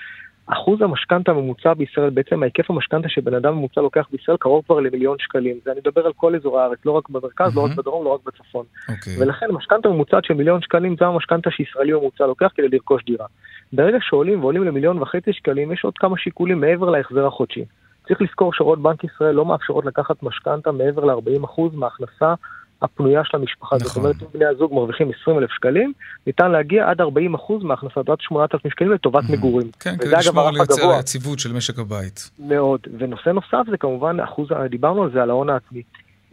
[0.46, 5.16] אחוז המשכנתה הממוצע בישראל, בעצם ההיקף המשכנתה שבן אדם ממוצע לוקח בישראל קרוב כבר למיליון
[5.20, 5.56] שקלים.
[5.66, 7.56] ואני מדבר על כל אזורי הארץ, לא רק במרכז, mm-hmm.
[7.56, 8.64] לא רק בדרום, לא רק בצפון.
[8.88, 8.92] Okay.
[8.92, 9.22] אוקיי.
[9.22, 13.26] ולכן משכנתה ממוצעת של מיליון שקלים זה המשכנתה שישראלי ממוצע לוקח כדי לרכוש דירה.
[13.72, 17.64] ברגע שעולים ועולים למיליון וחצי שקלים, יש עוד כמה שיקולים מעבר להחזר החודשי.
[18.08, 22.34] צריך לזכור שהוראות בנק ישראל לא מאפשרות לקחת משכנתה מעבר ל-40% מההכנסה
[22.82, 23.76] הפנויה של המשפחה.
[23.76, 23.88] נכון.
[23.88, 25.92] זאת אומרת, אם בני הזוג מרוויחים 20 אלף שקלים,
[26.26, 29.32] ניתן להגיע עד 40 אחוז מהכנסת, עד 8,000 שקלים לטובת mm-hmm.
[29.32, 29.70] מגורים.
[29.80, 32.30] כן, כדי לשמור לייצר יציבות של משק הבית.
[32.38, 32.80] מאוד.
[32.98, 35.82] ונושא נוסף זה כמובן אחוז, דיברנו על זה, על ההון העצמי.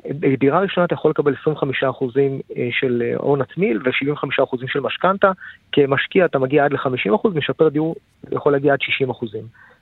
[0.06, 1.48] בדירה ראשונה אתה יכול לקבל 25%
[2.58, 5.32] אה, של אה, הון עצמי ו-75% של משכנתה.
[5.72, 7.96] כמשקיע אתה מגיע עד ל-50%, משפר דיור
[8.32, 9.26] יכול להגיע עד 60%.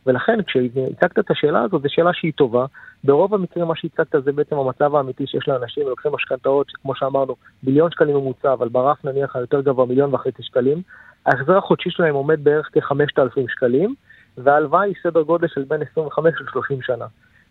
[0.08, 2.66] ולכן כשהצגת את השאלה הזאת, זו שאלה שהיא טובה.
[3.04, 7.92] ברוב המקרים מה שהצגת זה בעצם המצב האמיתי שיש לאנשים, לוקחים משכנתאות, כמו שאמרנו, מיליון
[7.92, 10.82] שקלים ממוצע, אבל ברף נניח היותר גבוה מיליון וחצי שקלים.
[11.26, 13.96] ההחזר החודשי שלהם עומד בערך כ-5,000 שקלים,
[14.38, 17.06] וההלוואה היא סדר גודל של בין 25 ל-30 שנה.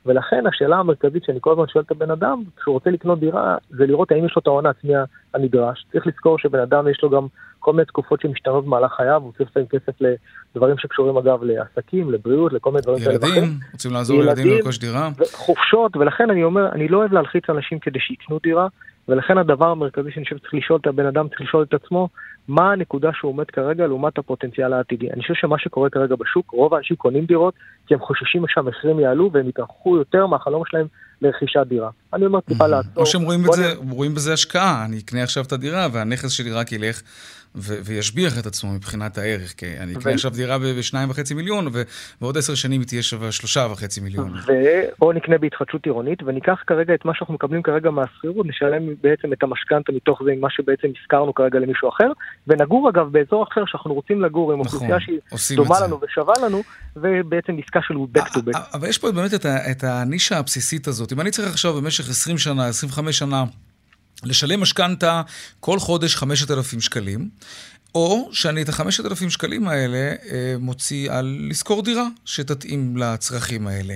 [0.06, 3.86] ולכן השאלה המרכזית שאני כל הזמן שואל את הבן אדם, כשהוא רוצה לקנות דירה, זה
[3.86, 4.92] לראות האם יש לו את ההון העצמי
[5.34, 5.86] הנדרש.
[5.92, 7.26] צריך לזכור שבן אדם יש לו גם
[7.58, 9.92] כל מיני תקופות שמשתנות במהלך חייו, הוא צריך לשים כסף
[10.54, 13.14] לדברים שקשורים אגב לעסקים, לבריאות, לכל מיני דברים כאלה.
[13.14, 15.10] ילדים, רוצים לעזור לילדים לרכוש דירה.
[15.32, 18.68] חופשות, ולכן אני אומר, אני לא אוהב להלחיץ אנשים כדי שיקנו דירה,
[19.08, 22.08] ולכן הדבר המרכזי שאני חושב שצריך לשאול את הבן אדם, צריך לשאול את עצמו,
[22.48, 25.10] מה הנקודה שהוא עומד כרגע לעומת הפוטנציאל העתידי.
[25.10, 27.54] אני חושב שמה שקורה כרגע בשוק, רוב האנשים קונים דירות
[27.86, 30.86] כי הם חוששים שהמחירים יעלו והם יתרחקו יותר מהחלום שלהם
[31.22, 31.90] לרכישת דירה.
[32.14, 32.92] אני אומר טיפה לעצור.
[32.96, 36.72] או שהם רואים, בזה, רואים בזה השקעה, אני אקנה עכשיו את הדירה והנכס שלי רק
[36.72, 37.02] ילך
[37.57, 40.14] ו- וישביח את עצמו מבחינת הערך, כי אני אקנה ו...
[40.14, 44.33] עכשיו דירה בשניים וחצי מיליון, ובעוד עשר שנים היא תהיה שווה שלושה וחצי מיליון.
[44.46, 49.42] ובואו נקנה בהתחדשות עירונית, וניקח כרגע את מה שאנחנו מקבלים כרגע מהשכירות, נשלם בעצם את
[49.42, 52.12] המשכנתה מתוך זה עם מה שבעצם הזכרנו כרגע למישהו אחר,
[52.46, 55.00] ונגור אגב באזור אחר שאנחנו רוצים לגור עם נכון, אוכלוסייה
[55.37, 56.62] שהיא דומה לנו ושווה לנו,
[56.96, 58.59] ובעצם עסקה של back to back.
[58.74, 61.05] אבל יש פה באמת את, את הנישה הבסיסית הזאת.
[61.12, 63.44] אם אני צריך עכשיו במשך 20 שנה, 25 שנה,
[64.24, 65.22] לשלם משכנתה
[65.60, 67.28] כל חודש 5,000 שקלים,
[67.94, 73.94] או שאני את ה-5,000 שקלים האלה אה, מוציא על לשכור דירה שתתאים לצרכים האלה.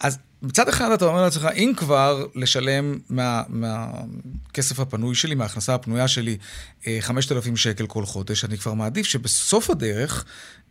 [0.00, 6.08] אז מצד אחד אתה אומר לעצמך, אם כבר לשלם מה, מהכסף הפנוי שלי, מההכנסה הפנויה
[6.08, 6.36] שלי,
[7.00, 10.24] 5,000 אה, שקל כל חודש, אני כבר מעדיף שבסוף הדרך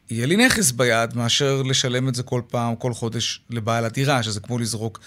[0.10, 4.39] יהיה לי נכס ביד מאשר לשלם את זה כל פעם, כל חודש לבעל הדירה, שזה
[4.39, 4.99] כמו לזרוק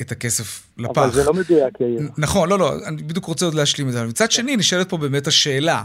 [0.00, 0.98] את הכסף לפח.
[0.98, 2.08] אבל זה לא מדויק, יאיר.
[2.18, 4.04] נכון, לא, לא, אני בדיוק רוצה עוד להשלים את זה.
[4.04, 5.84] מצד שני, נשאלת פה באמת השאלה,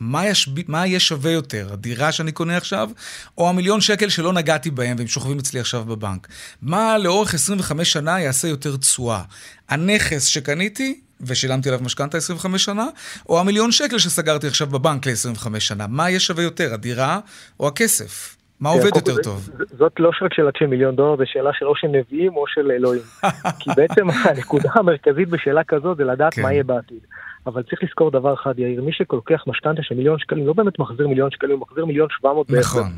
[0.00, 2.90] מה, יש, מה יהיה שווה יותר, הדירה שאני קונה עכשיו,
[3.38, 6.28] או המיליון שקל שלא נגעתי בהם והם שוכבים אצלי עכשיו בבנק?
[6.62, 9.22] מה לאורך 25 שנה יעשה יותר תשואה?
[9.68, 12.86] הנכס שקניתי ושילמתי עליו משכנתה 25 שנה,
[13.28, 15.86] או המיליון שקל שסגרתי עכשיו בבנק ל-25 שנה?
[15.86, 17.20] מה יהיה שווה יותר, הדירה
[17.60, 18.36] או הכסף?
[18.60, 19.50] מה עובד יותר טוב?
[19.78, 22.70] זאת לא רק שאלה של מיליון דולר, זו שאלה של או של נביאים או של
[22.70, 23.02] אלוהים.
[23.60, 26.52] כי בעצם הנקודה המרכזית בשאלה כזאת זה לדעת מה כן.
[26.52, 27.00] יהיה בעתיד.
[27.46, 31.08] אבל צריך לזכור דבר אחד, יאיר, מי שלוקח משכנתה של מיליון שקלים לא באמת מחזיר
[31.08, 32.76] מיליון שקלים, הוא מחזיר מיליון שבע מאות בערך.
[32.76, 32.92] נכון.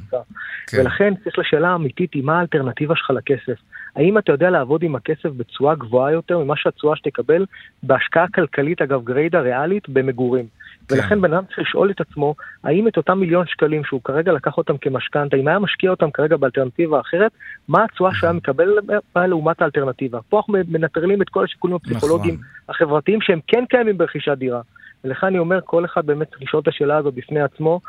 [0.70, 0.80] כן.
[0.80, 3.60] ולכן צריך לשאלה האמיתית היא מה האלטרנטיבה שלך לכסף.
[3.96, 7.44] האם אתה יודע לעבוד עם הכסף בתשואה גבוהה יותר ממה שהתשואה שתקבל
[7.82, 10.46] בהשקעה כלכלית, אגב גריידה ריאלית, במגורים.
[10.88, 10.94] כן.
[10.94, 14.58] ולכן בן אדם צריך לשאול את עצמו, האם את אותם מיליון שקלים שהוא כרגע לקח
[14.58, 17.32] אותם כמשכנתה, אם היה משקיע אותם כרגע באלטרנטיבה אחרת,
[17.68, 18.68] מה התשואה שהוא היה מקבל
[19.16, 20.18] לעומת האלטרנטיבה?
[20.28, 22.46] פה אנחנו מנטרלים את כל השיקולים הפסיכולוגיים נכון.
[22.68, 24.60] החברתיים שהם כן קיימים ברכישת דירה.
[25.04, 27.80] ולכן אני אומר, כל אחד באמת צריך לשאול את השאלה הזו בפני עצמו,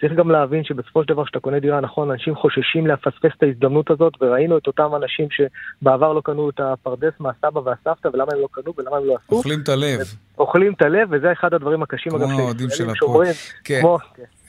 [0.00, 3.90] צריך גם להבין שבסופו של דבר כשאתה קונה דירה, נכון, אנשים חוששים לפספס את ההזדמנות
[3.90, 8.48] הזאת, וראינו את אותם אנשים שבעבר לא קנו את הפרדס מהסבא והסבתא, ולמה הם לא
[8.52, 9.36] קנו ולמה הם לא עשו.
[9.36, 10.00] אוכלים את הלב.
[10.38, 12.28] אוכלים את הלב, וזה אחד הדברים הקשים, אגב,
[12.58, 13.32] שישראלים שומרים.
[13.64, 13.80] כן.
[13.80, 13.98] כמו...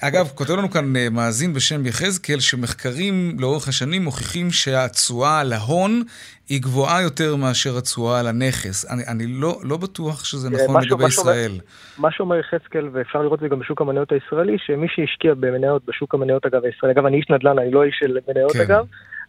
[0.01, 6.03] אגב, כותב לנו כאן אה, מאזין בשם יחזקאל, שמחקרים לאורך השנים מוכיחים שהתשואה על ההון
[6.49, 8.91] היא גבוהה יותר מאשר התשואה על הנכס.
[8.91, 11.51] אני, אני לא, לא בטוח שזה נכון לגבי מה ישראל.
[11.97, 16.13] מה שאומר יחזקאל, ואפשר לראות את זה גם בשוק המניות הישראלי, שמי שהשקיע במניות בשוק
[16.13, 18.61] המניות אגב הישראלי, אגב אני איש נדל"ן, אני לא איש של מניות כן.
[18.61, 18.85] אגב,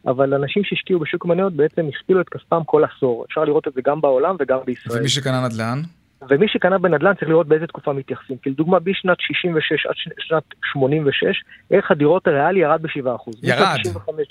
[0.07, 3.25] אבל אנשים שהשקיעו בשוק המניות בעצם הכפילו את כספם כל עשור.
[3.29, 4.99] אפשר לראות את זה גם בעולם וגם בישראל.
[4.99, 5.83] ומי שקנה נדל"ן?
[6.31, 8.37] ומי שקנה בנדל"ן צריך לראות באיזה תקופה מתייחסים.
[8.37, 13.31] כי לדוגמה, בשנת 66 עד שנת 86, ערך הדירות הריאלי ירד ב-7%.
[13.43, 13.77] ירד?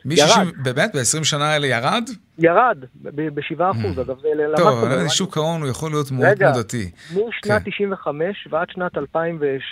[0.06, 0.48] ירד.
[0.64, 0.96] באמת?
[0.96, 2.04] ב-20 שנה האלה ירד?
[2.40, 3.60] ירד, ב-7%.
[3.60, 4.02] Mm.
[4.02, 4.58] אגב, זה למדנו.
[4.58, 6.92] טוב, שוק ההון הוא יכול להיות מאוד תנודתי.
[7.12, 8.56] משנת 95 כן.
[8.56, 8.98] ועד שנת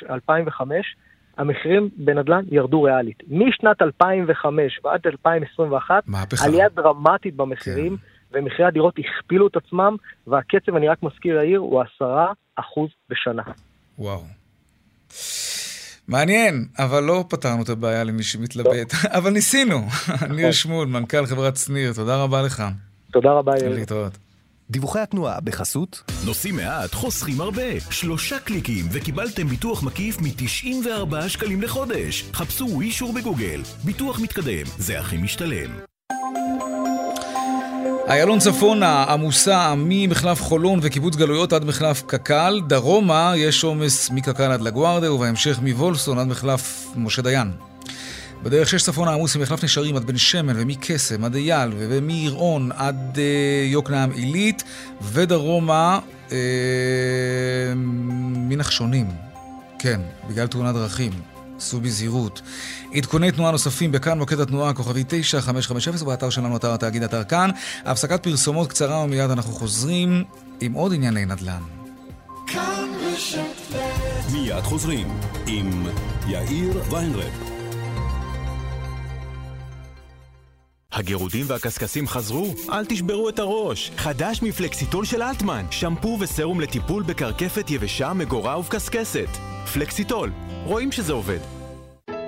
[0.10, 0.96] 2005,
[1.38, 3.24] המחירים בנדל"ן ירדו ריאלית.
[3.30, 6.46] משנת 2005 ועד 2021, מהפכה.
[6.46, 7.98] עלייה דרמטית במחירים.
[7.98, 8.13] כן.
[8.34, 9.96] ומחירי הדירות הכפילו את עצמם,
[10.28, 13.44] והקצב, אני רק מזכיר העיר, הוא עשרה אחוז בשנה.
[14.00, 14.24] וואו.
[16.08, 18.94] מעניין, אבל לא פתרנו את הבעיה למי שמתלבט.
[19.18, 19.78] אבל ניסינו.
[19.88, 20.32] נכון.
[20.32, 22.64] ניר שמול, מנכ"ל חברת שניר, תודה רבה לך.
[23.12, 23.74] תודה רבה, יאיר.
[23.74, 24.18] להתראות.
[24.70, 26.04] דיווחי התנועה בחסות?
[26.26, 27.80] נוסעים מעט, חוסכים הרבה.
[27.92, 32.24] שלושה קליקים וקיבלתם ביטוח מקיף מ-94 שקלים לחודש.
[32.34, 33.62] חפשו אישור בגוגל.
[33.86, 35.70] ביטוח מתקדם, זה הכי משתלם.
[38.08, 42.62] איילון צפונה עמוסה ממחלף חולון וקיבוץ גלויות עד מחלף קק"ל.
[42.68, 47.52] דרומה יש עומס מקק"ל עד לגוארדה ובהמשך מוולסון עד מחלף משה דיין.
[48.44, 53.66] בדרך שש צפונה עמוס ממחלף נשרים עד בן שמן ומקסם עד אייל ומעירון עד אה,
[53.66, 54.64] יוקנעם עילית
[55.02, 56.00] ודרומה
[56.32, 56.38] אה,
[58.50, 59.08] מנחשונים.
[59.80, 61.33] כן, בגלל תאונת דרכים.
[61.64, 62.42] סעו בזהירות.
[62.94, 67.50] עדכוני תנועה נוספים בכאן מוקד התנועה כוכבי 9550 באתר שלנו, אתר התאגיד, אתר כאן.
[67.86, 70.24] הפסקת פרסומות קצרה ומיד אנחנו חוזרים
[70.62, 71.62] עם עוד ענייני נדל"ן.
[74.32, 75.08] מיד חוזרים
[75.48, 75.86] עם
[76.28, 77.54] יאיר ויינרב.
[80.94, 82.54] הגירודים והקשקשים חזרו?
[82.72, 83.92] אל תשברו את הראש.
[83.98, 89.30] חדש מפלקסיטול של אלטמן, שמפו וסרום לטיפול בקרקפת יבשה, מגורה ובקשקשת.
[89.74, 90.32] פלקסיטול,
[90.66, 91.53] רואים שזה עובד.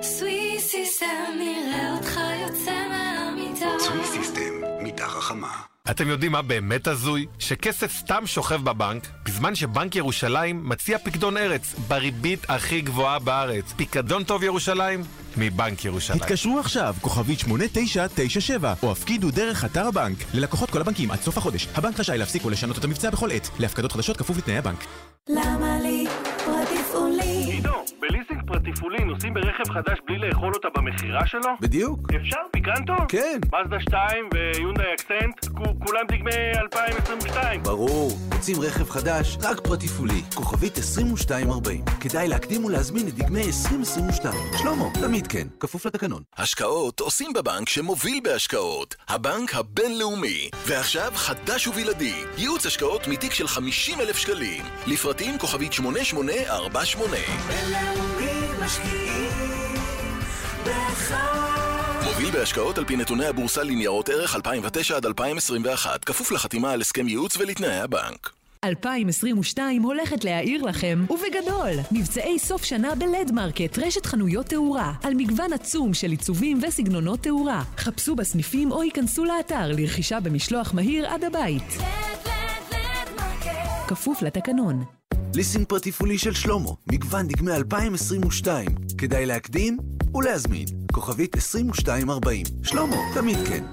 [0.05, 1.05] סווי סיסטם,
[1.37, 3.65] נראה אותך יוצא מהמיטה.
[3.79, 5.51] סווי סיסטם, מיטה חכמה.
[5.91, 7.25] אתם יודעים מה באמת הזוי?
[7.39, 13.73] שכסף סתם שוכב בבנק, בזמן שבנק ירושלים מציע פקדון ארץ בריבית הכי גבוהה בארץ.
[13.75, 15.03] פיקדון טוב ירושלים?
[15.37, 16.21] מבנק ירושלים.
[16.21, 20.17] התקשרו עכשיו, כוכבית 8997, או הפקידו דרך אתר הבנק.
[20.33, 21.67] ללקוחות כל הבנקים עד סוף החודש.
[21.75, 23.49] הבנק רשאי להפסיק או לשנות את המבצע בכל עת.
[23.59, 24.85] להפקדות חדשות כפוף לתנאי הבנק.
[25.29, 26.07] למה לי
[28.55, 31.51] פרטיפולי נוסעים ברכב חדש בלי לאכול אותה במכירה שלו?
[31.61, 31.99] בדיוק.
[32.15, 32.37] אפשר?
[32.51, 32.93] פיקנטו?
[33.07, 33.39] כן.
[33.45, 35.45] מזדה 2 ויונדאי אקסנט?
[35.85, 37.63] כולם דגמי 2022.
[37.63, 38.11] ברור.
[38.33, 39.37] רוצים רכב חדש?
[39.43, 40.21] רק פרטיפולי.
[40.33, 41.81] כוכבית 2240.
[41.99, 44.33] כדאי להקדים ולהזמין את דגמי 2022.
[44.57, 45.47] שלמה, תמיד כן.
[45.59, 46.21] כפוף לתקנון.
[46.37, 48.95] השקעות עושים בבנק שמוביל בהשקעות.
[49.07, 50.49] הבנק הבינלאומי.
[50.67, 52.15] ועכשיו חדש ובלעדי.
[52.37, 54.63] ייעוץ השקעות מתיק של 50 אלף שקלים.
[54.87, 57.17] לפרטים כוכבית 8848.
[57.47, 58.14] בינלאומי
[58.65, 59.32] משקיעים
[62.06, 67.08] מוביל בהשקעות על פי נתוני הבורסה לניירות ערך 2009 עד 2021, כפוף לחתימה על הסכם
[67.08, 68.30] ייעוץ ולתנאי הבנק.
[68.63, 71.71] 2022 הולכת להעיר לכם, ובגדול.
[71.91, 77.63] מבצעי סוף שנה בלד מרקט, רשת חנויות תאורה, על מגוון עצום של עיצובים וסגנונות תאורה.
[77.78, 81.78] חפשו בסניפים או היכנסו לאתר לרכישה במשלוח מהיר עד הבית.
[81.78, 81.84] לד,
[82.25, 83.88] לד, לד מרקט.
[83.88, 84.84] כפוף לתקנון.
[85.36, 88.67] ליסינג פרטיפולי של שלמה, מגוון דגמי 2022.
[88.98, 89.78] כדאי להקדים
[90.15, 90.65] ולהזמין.
[90.93, 92.45] כוכבית 2240.
[92.63, 93.63] שלמה, תמיד כן.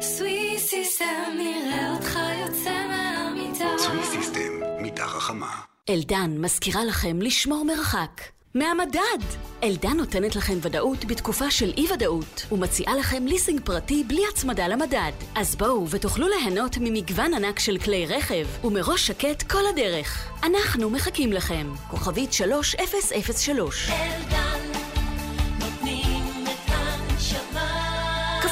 [0.00, 1.04] סווי סיסטם,
[1.36, 3.64] נראה אותך יוצא מהמיטה.
[3.78, 5.60] סווי סיסטם, מיטה חכמה.
[5.88, 8.20] אלדן מזכירה לכם לשמור מרחק.
[8.56, 9.24] מהמדד!
[9.64, 15.12] אלדן נותנת לכם ודאות בתקופה של אי-ודאות, ומציעה לכם ליסינג פרטי בלי הצמדה למדד.
[15.34, 20.30] אז בואו ותוכלו ליהנות ממגוון ענק של כלי רכב, ומראש שקט כל הדרך.
[20.42, 21.72] אנחנו מחכים לכם.
[21.90, 24.85] כוכבית 3003 אלדן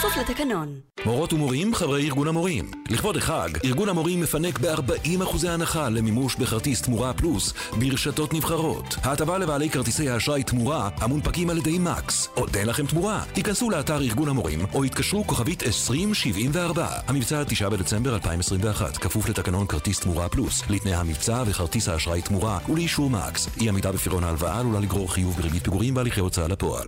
[0.04, 0.80] כפוף לתקנון.
[1.04, 2.70] מורות ומורים, חברי ארגון המורים.
[2.90, 8.96] לכבוד החג, ארגון המורים מפנק ב-40% הנחה למימוש בכרטיס תמורה פלוס ברשתות נבחרות.
[9.02, 12.28] ההטבה לבעלי כרטיסי האשראי תמורה המונפקים על ידי מקס.
[12.34, 13.22] עוד אין לכם תמורה?
[13.34, 16.88] היכנסו לאתר ארגון המורים או התקשרו כוכבית 2074.
[17.06, 22.58] המבצע עד 9 בדצמבר 2021, כפוף לתקנון כרטיס תמורה פלוס, לתנאי המבצע וכרטיס האשראי תמורה
[22.68, 23.48] ולאישור מקס.
[23.60, 26.86] אי עמידה בפירעון ההלוואה עלולה לגרור חיוב בריבית פיגורים בהליכי הוצאה לפועל.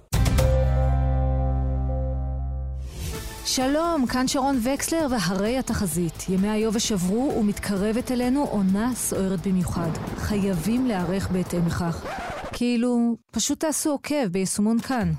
[3.49, 6.27] שלום, כאן שרון וקסלר והרי התחזית.
[6.29, 9.91] ימי היובש עברו ומתקרבת אלינו עונה סוערת במיוחד.
[10.17, 12.07] חייבים להיערך בהתאם לכך.
[12.53, 15.13] כאילו, פשוט תעשו עוקב ביישומון כאן.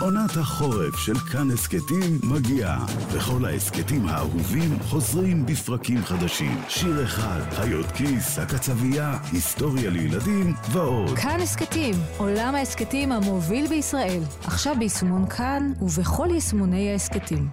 [0.00, 6.60] עונת החורף של כאן הסכתים מגיעה, וכל ההסכתים האהובים חוזרים בפרקים חדשים.
[6.68, 11.18] שיר אחד, חיות כיס, הקצבייה, היסטוריה לילדים ועוד.
[11.18, 14.22] כאן הסכתים, עולם ההסכתים המוביל בישראל.
[14.44, 17.48] עכשיו ביישומון כאן ובכל יישומוני ההסכתים.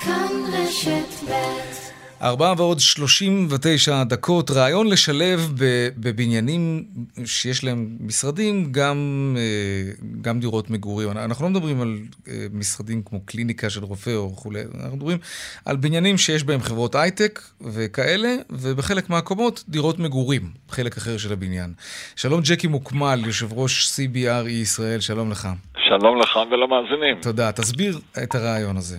[0.00, 5.52] כאן רשת ב' ארבעה ועוד שלושים ותשע דקות, רעיון לשלב
[5.96, 6.84] בבניינים
[7.24, 8.96] שיש להם משרדים גם,
[9.38, 11.10] אה, גם דירות מגורים.
[11.10, 11.98] אנחנו לא מדברים על
[12.28, 15.18] אה, משרדים כמו קליניקה של רופא או וכולי, אנחנו מדברים
[15.64, 21.72] על בניינים שיש בהם חברות הייטק וכאלה, ובחלק מהקומות דירות מגורים, חלק אחר של הבניין.
[22.16, 25.48] שלום ג'קי מוקמל, יושב ראש CBRE ישראל, שלום לך.
[25.88, 27.20] שלום לך ולמאזינים.
[27.22, 27.52] תודה.
[27.52, 28.98] תסביר את הרעיון הזה.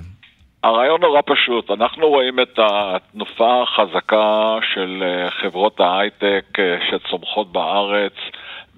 [0.63, 8.13] הרעיון נורא פשוט, אנחנו רואים את התנופה החזקה של אה, חברות ההייטק אה, שצומחות בארץ,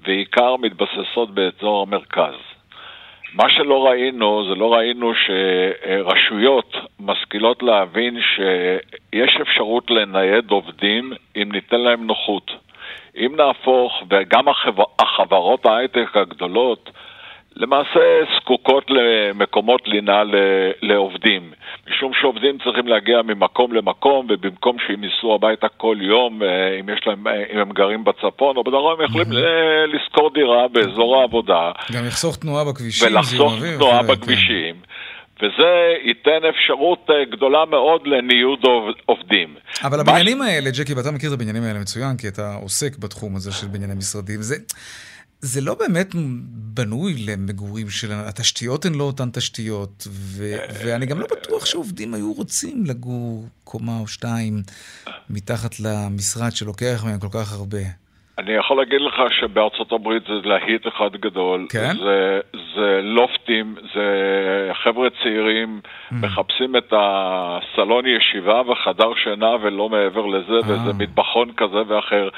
[0.05, 2.35] בעיקר מתבססות באזור המרכז.
[3.33, 11.79] מה שלא ראינו, זה לא ראינו שרשויות משכילות להבין שיש אפשרות לנייד עובדים אם ניתן
[11.79, 12.51] להם נוחות.
[13.17, 14.45] אם נהפוך, וגם
[14.99, 16.89] החברות ההייטק הגדולות,
[17.55, 17.99] למעשה
[18.37, 20.23] זקוקות למקומות לינה
[20.81, 21.51] לעובדים,
[21.89, 27.07] משום שעובדים צריכים להגיע ממקום למקום, ובמקום שהם ייסעו הביתה כל יום, אה, אם, יש
[27.07, 29.27] להם, אה, אם הם גרים בצפון או בדרום, הם יכולים
[29.93, 31.71] לשכור דירה באזור העבודה.
[31.93, 34.75] גם לחסוך תנועה בכבישים, ולחסוך תנועה בכבישים.
[35.41, 35.71] וזה
[36.05, 38.59] ייתן אפשרות אה, גדולה מאוד לניוד
[39.05, 39.55] עובדים.
[39.83, 43.51] אבל הבניינים האלה, ג'קי, ואתה מכיר את הבניינים האלה מצוין, כי אתה עוסק בתחום הזה
[43.51, 44.55] של בנייני משרדים, זה...
[45.41, 46.15] זה לא באמת
[46.53, 52.33] בנוי למגורים שלנו, התשתיות הן לא אותן תשתיות, ו- ואני גם לא בטוח שעובדים היו
[52.33, 54.63] רוצים לגור קומה או שתיים
[55.29, 57.81] מתחת למשרד שלוקח מהם כל כך הרבה.
[58.41, 61.65] אני יכול להגיד לך שבארצות הברית זה להיט אחד גדול.
[61.69, 61.93] כן?
[62.03, 62.39] זה,
[62.75, 64.05] זה לופטים, זה
[64.83, 66.15] חבר'ה צעירים mm.
[66.15, 70.59] מחפשים את הסלון ישיבה וחדר שינה ולא מעבר לזה, אה.
[70.59, 72.29] וזה מטבחון כזה ואחר.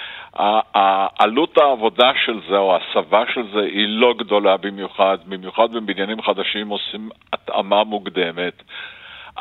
[1.20, 5.18] עלות העבודה של זה, או ההסבה של זה, היא לא גדולה במיוחד.
[5.26, 8.64] במיוחד בבניינים חדשים עושים התאמה מוקדמת.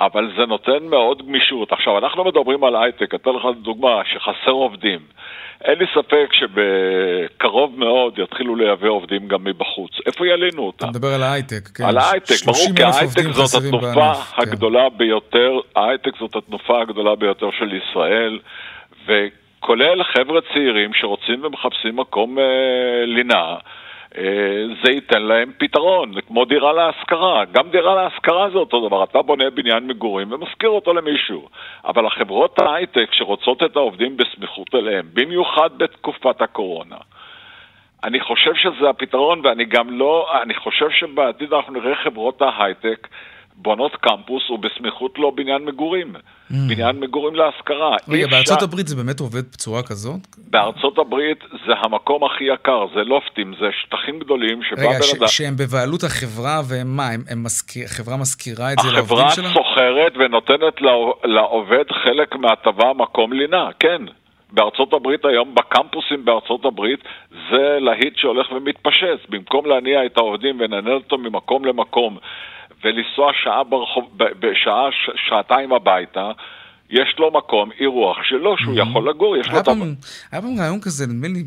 [0.00, 1.72] אבל זה נותן מאוד גמישות.
[1.72, 4.98] עכשיו, אנחנו מדברים על הייטק, אתן לך דוגמה שחסר עובדים.
[5.64, 9.90] אין לי ספק שבקרוב מאוד יתחילו לייבא עובדים גם מבחוץ.
[10.06, 10.88] איפה ילינו אותם?
[10.88, 11.84] אתה מדבר על ההייטק, כן.
[11.84, 14.42] על ההייטק, ברור, כי ההייטק זאת התנופה בענף, כן.
[14.42, 14.98] הגדולה כן.
[14.98, 18.38] ביותר, ההייטק זאת התנופה הגדולה ביותר של ישראל,
[19.06, 22.44] וכולל חבר'ה צעירים שרוצים ומחפשים מקום אה,
[23.06, 23.56] לינה.
[24.18, 27.44] אה, זה ייתן להם פתרון, זה כמו דירה להשכרה.
[27.44, 31.48] גם דירה להשכרה זה אותו דבר, אתה בונה בניין מגורים ומשכיר אותו למישהו.
[31.84, 36.96] אבל החברות ההייטק שרוצות את העובדים בסמיכות אליהם, במיוחד בתקופת הקורונה,
[38.04, 43.08] אני חושב שזה הפתרון, ואני גם לא, אני חושב שבעתיד אנחנו נראה חברות ההייטק
[43.56, 46.12] בונות קמפוס ובסמיכות לו בניין מגורים.
[46.16, 46.54] Mm.
[46.68, 47.96] בניין מגורים להשכרה.
[48.08, 48.62] רגע, בארצות ש...
[48.62, 50.20] הברית זה באמת עובד בצורה כזאת?
[50.50, 55.36] בארצות הברית זה המקום הכי יקר, זה לופטים, זה שטחים גדולים שבא רגע, ש...
[55.36, 59.48] שהם בבעלות החברה, והם מה, הם, הם מזכיר, החברה מזכירה את זה לעובדים שלה?
[59.48, 60.74] החברה סוחרת ונותנת
[61.24, 64.02] לעובד חלק מהטבה מקום לינה, כן.
[64.52, 67.00] בארצות הברית היום, בקמפוסים בארצות הברית,
[67.50, 69.28] זה להיט שהולך ומתפשט.
[69.28, 72.18] במקום להניע את העובדים ולנהל אותו ממקום למקום
[72.84, 74.88] ולנסוע שעה ברחוב, בשעה,
[75.28, 76.30] שעתיים הביתה,
[76.90, 79.68] יש לו מקום, אירוח שלו, שהוא יכול לגור, יש לו את...
[80.32, 81.44] היה פעם רעיון כזה, נדמה לי,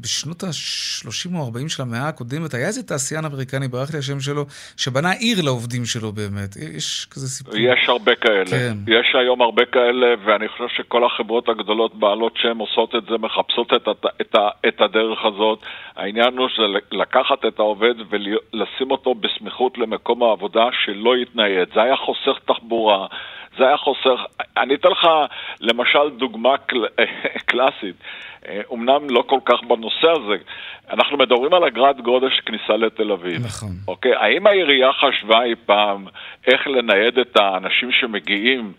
[0.00, 4.44] בשנות ה-30 או 40 של המאה הקודמת, היה איזה תעשיין אמריקני, ברח לי השם שלו,
[4.76, 6.56] שבנה עיר לעובדים שלו באמת.
[6.76, 7.54] יש כזה סיפור.
[7.56, 8.50] יש הרבה כאלה.
[8.50, 8.76] כן.
[8.86, 13.72] יש היום הרבה כאלה, ואני חושב שכל החברות הגדולות בעלות שם עושות את זה, מחפשות
[13.72, 14.36] את, את, את,
[14.68, 15.58] את הדרך הזאת.
[15.96, 16.62] העניין הוא שזה
[16.92, 21.68] לקחת את העובד ולשים אותו בסמיכות למקום העבודה שלא יתנייד.
[21.74, 23.06] זה היה חוסך תחבורה.
[23.58, 24.20] זה היה חוסך.
[24.56, 25.08] אני אתן לך
[25.60, 26.86] למשל דוגמה קל...
[27.48, 27.96] קלאסית,
[28.72, 30.36] אמנם לא כל כך בנושא הזה.
[30.90, 33.46] אנחנו מדברים על אגרת גודש כניסה לתל אביב.
[33.46, 33.70] נכון.
[33.88, 34.14] אוקיי?
[34.14, 36.06] האם העירייה חשבה אי פעם
[36.46, 38.72] איך לנייד את האנשים שמגיעים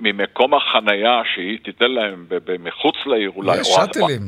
[0.00, 2.26] ממקום החנייה שהיא תיתן להם
[2.60, 3.64] מחוץ לעיר אולי?
[3.64, 4.20] שאטלים.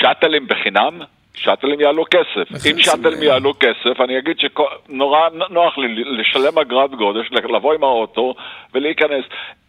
[0.00, 1.00] שאטלים בחינם?
[1.34, 2.66] שאטלים יעלו כסף.
[2.70, 8.34] אם שאטלים יעלו כסף, אני אגיד שנורא נוח לי לשלם אגרת גודש, לבוא עם האוטו
[8.74, 9.24] ולהיכנס.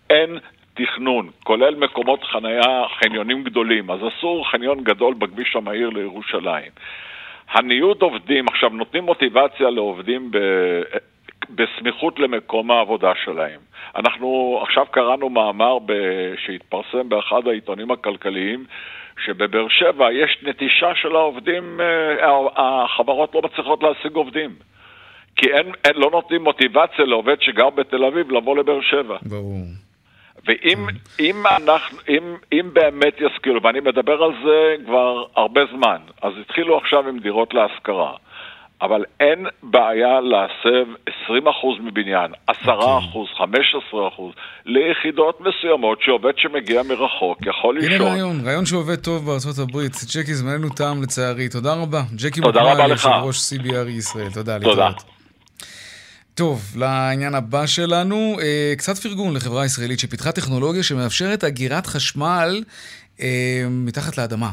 [0.09, 0.39] אין
[0.73, 6.71] תכנון, כולל מקומות חנייה, חניונים גדולים, אז אסור חניון גדול בכביש המהיר לירושלים.
[7.49, 10.37] הניוד עובדים, עכשיו נותנים מוטיבציה לעובדים ב...
[11.49, 13.59] בסמיכות למקום העבודה שלהם.
[13.95, 15.93] אנחנו עכשיו קראנו מאמר ב...
[16.45, 18.65] שהתפרסם באחד העיתונים הכלכליים
[19.25, 21.79] שבבאר שבע יש נטישה של העובדים,
[22.55, 24.49] החברות לא מצליחות להשיג עובדים.
[25.35, 29.17] כי אין, אין, לא נותנים מוטיבציה לעובד שגר בתל אביב לבוא לבאר שבע.
[29.21, 29.57] ברור.
[30.47, 30.87] ואם
[31.19, 36.77] אם אנחנו, אם, אם באמת ישכילו, ואני מדבר על זה כבר הרבה זמן, אז התחילו
[36.77, 38.13] עכשיו עם דירות להשכרה.
[38.81, 40.87] אבל אין בעיה להסב
[41.27, 41.31] 20%
[41.79, 42.53] מבניין, 10%,
[43.37, 43.43] 15%
[44.65, 47.91] ליחידות מסוימות שעובד שמגיע מרחוק יכול לישון.
[47.91, 49.91] הנה רעיון, רעיון שעובד טוב בארצות הברית.
[49.91, 51.49] ג'קי, זמננו תם לצערי.
[51.49, 52.01] תודה רבה.
[52.15, 52.89] ג'קי לך.
[52.89, 54.29] יושב ראש CBR ישראל.
[54.33, 54.59] תודה.
[54.59, 54.87] תודה.
[54.89, 55.12] להתראות.
[56.35, 62.63] טוב, לעניין הבא שלנו, אה, קצת פרגון לחברה ישראלית שפיתחה טכנולוגיה שמאפשרת אגירת חשמל
[63.19, 64.51] אה, מתחת לאדמה.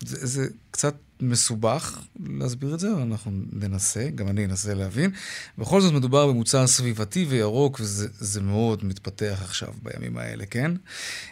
[0.00, 5.10] זה, זה קצת מסובך להסביר את זה, אבל אנחנו ננסה, גם אני אנסה להבין.
[5.58, 10.72] בכל זאת מדובר במוצר סביבתי וירוק, וזה מאוד מתפתח עכשיו בימים האלה, כן?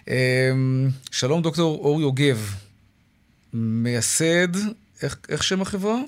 [0.08, 0.52] אה,
[1.10, 2.54] שלום, דוקטור אור יוגב,
[3.52, 4.48] מייסד,
[5.02, 5.98] איך, איך שם החברה?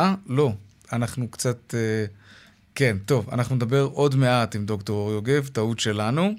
[0.00, 0.52] אה, לא.
[0.92, 1.74] אנחנו קצת...
[1.74, 2.04] אה,
[2.74, 6.34] כן, טוב, אנחנו נדבר עוד מעט עם דוקטור אור יוגב, טעות שלנו.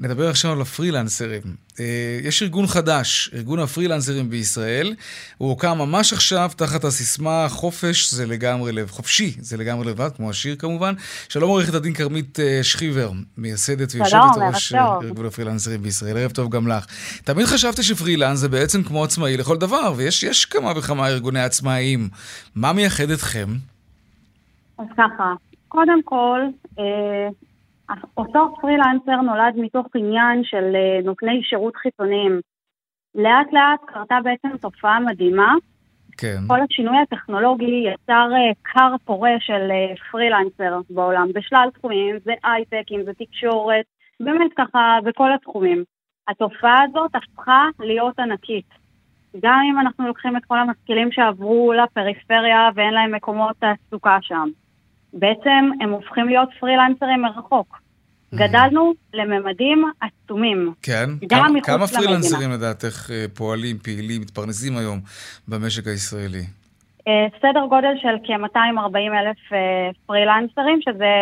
[0.00, 1.42] נדבר עכשיו על הפרילנסרים.
[1.80, 1.84] אה,
[2.22, 4.94] יש ארגון חדש, ארגון הפרילנסרים בישראל.
[5.38, 10.30] הוא הוקם ממש עכשיו תחת הסיסמה חופש זה לגמרי לב, חופשי זה לגמרי לבד, כמו
[10.30, 10.94] השיר כמובן.
[11.28, 16.16] שלום עורכת הדין כרמית אה, שכיבר, מייסדת ויושבת ראש ארגון הפרילנסרים בישראל.
[16.16, 16.86] ערב טוב גם לך.
[17.24, 22.08] תמיד חשבתי שפרילנס זה בעצם כמו עצמאי לכל דבר, ויש כמה וכמה ארגוני עצמאיים.
[22.54, 23.56] מה מייחד אתכם?
[24.78, 25.34] אז ככה,
[25.68, 26.40] קודם כל,
[26.78, 27.28] אה,
[28.16, 32.40] אותו פרילנסר נולד מתוך עניין של אה, נותני שירות חיצוניים.
[33.14, 35.54] לאט לאט קרתה בעצם תופעה מדהימה.
[36.18, 36.38] כן.
[36.46, 42.84] כל השינוי הטכנולוגי יצר אה, כר פורה של אה, פרילנסר בעולם, בשלל תחומים, זה הייטק,
[42.90, 43.84] אם זה תקשורת,
[44.20, 45.84] באמת ככה בכל התחומים.
[46.28, 48.68] התופעה הזאת הפכה להיות ענקית.
[49.40, 54.48] גם אם אנחנו לוקחים את כל המשכילים שעברו לפריפריה ואין להם מקומות תעסוקה שם.
[55.12, 57.78] בעצם הם הופכים להיות פרילנסרים מרחוק.
[58.34, 60.72] גדלנו לממדים עצומים.
[60.82, 61.10] כן?
[61.28, 65.00] כמה, כמה פרילנסרים לדעתך אה, פועלים, פעילים, מתפרנסים היום
[65.48, 66.42] במשק הישראלי?
[67.08, 71.12] אה, סדר גודל של כ-240 אלף אה, פרילנסרים, שזה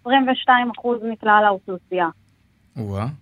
[0.00, 2.08] 22 אחוז מכלל האוכלוסייה.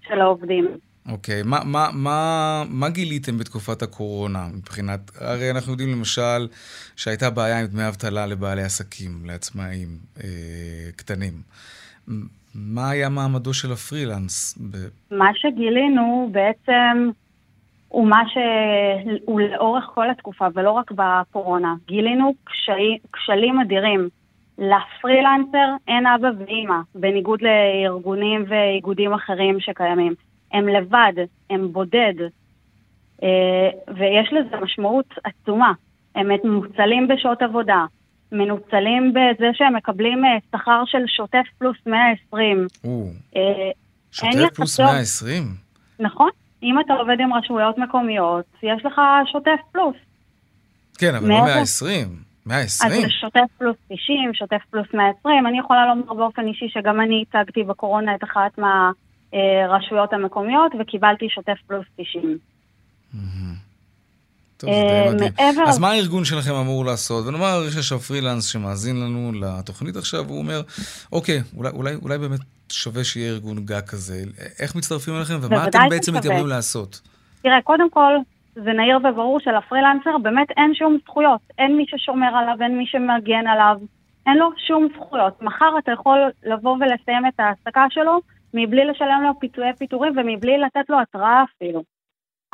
[0.08, 0.68] של העובדים.
[1.12, 6.48] אוקיי, מה, מה, מה, מה גיליתם בתקופת הקורונה מבחינת, הרי אנחנו יודעים למשל
[6.96, 9.88] שהייתה בעיה עם דמי אבטלה לבעלי עסקים, לעצמאים
[10.24, 11.32] אה, קטנים.
[12.54, 14.58] מה היה מעמדו של הפרילנס?
[14.70, 14.76] ב...
[15.10, 17.10] מה שגילינו בעצם
[17.88, 21.74] הוא מה שהוא לאורך כל התקופה ולא רק בקורונה.
[21.86, 24.08] גילינו קשי, כשלים אדירים.
[24.58, 30.14] לפרילנסר אין אבא ואימא, בניגוד לארגונים ואיגודים אחרים שקיימים.
[30.52, 31.12] הם לבד,
[31.50, 32.14] הם בודד,
[33.22, 35.72] אה, ויש לזה משמעות עצומה.
[36.14, 37.84] הם מוצלים בשעות עבודה,
[38.32, 42.66] מנוצלים בזה שהם מקבלים אה, שכר של שוטף פלוס 120.
[43.36, 43.40] אה,
[44.12, 45.42] שוטף פלוס 120?
[45.98, 46.30] נכון.
[46.62, 49.00] אם אתה עובד עם רשויות מקומיות, יש לך
[49.32, 49.96] שוטף פלוס.
[50.98, 52.08] כן, אבל לא 120.
[52.46, 52.92] 120?
[52.92, 55.46] אז זה שוטף פלוס 90, שוטף פלוס 120.
[55.46, 58.58] אני יכולה לומר באופן אישי שגם אני הצגתי בקורונה את אחת
[59.32, 62.38] מהרשויות המקומיות וקיבלתי שוטף פלוס 90.
[64.56, 65.66] טוב, זה די מדהים.
[65.66, 67.26] אז מה הארגון שלכם אמור לעשות?
[67.26, 70.60] ונאמר, יש עכשיו פרילנס שמאזין לנו לתוכנית עכשיו, והוא אומר,
[71.12, 74.22] אוקיי, אולי, אולי, אולי באמת שווה שיהיה ארגון גג כזה.
[74.58, 77.00] איך מצטרפים אליכם, ומה אתם בעצם מתכוונים לעשות?
[77.42, 78.12] תראה, קודם כל,
[78.54, 81.40] זה נהיר וברור שלפרילנסר באמת אין שום זכויות.
[81.58, 83.76] אין מי ששומר עליו, אין מי שמגן עליו,
[84.26, 85.42] אין לו שום זכויות.
[85.42, 88.20] מחר אתה יכול לבוא ולסיים את ההעסקה שלו
[88.56, 91.82] מבלי לשלם לו פיצויי פיטורים ומבלי לתת לו התראה אפילו.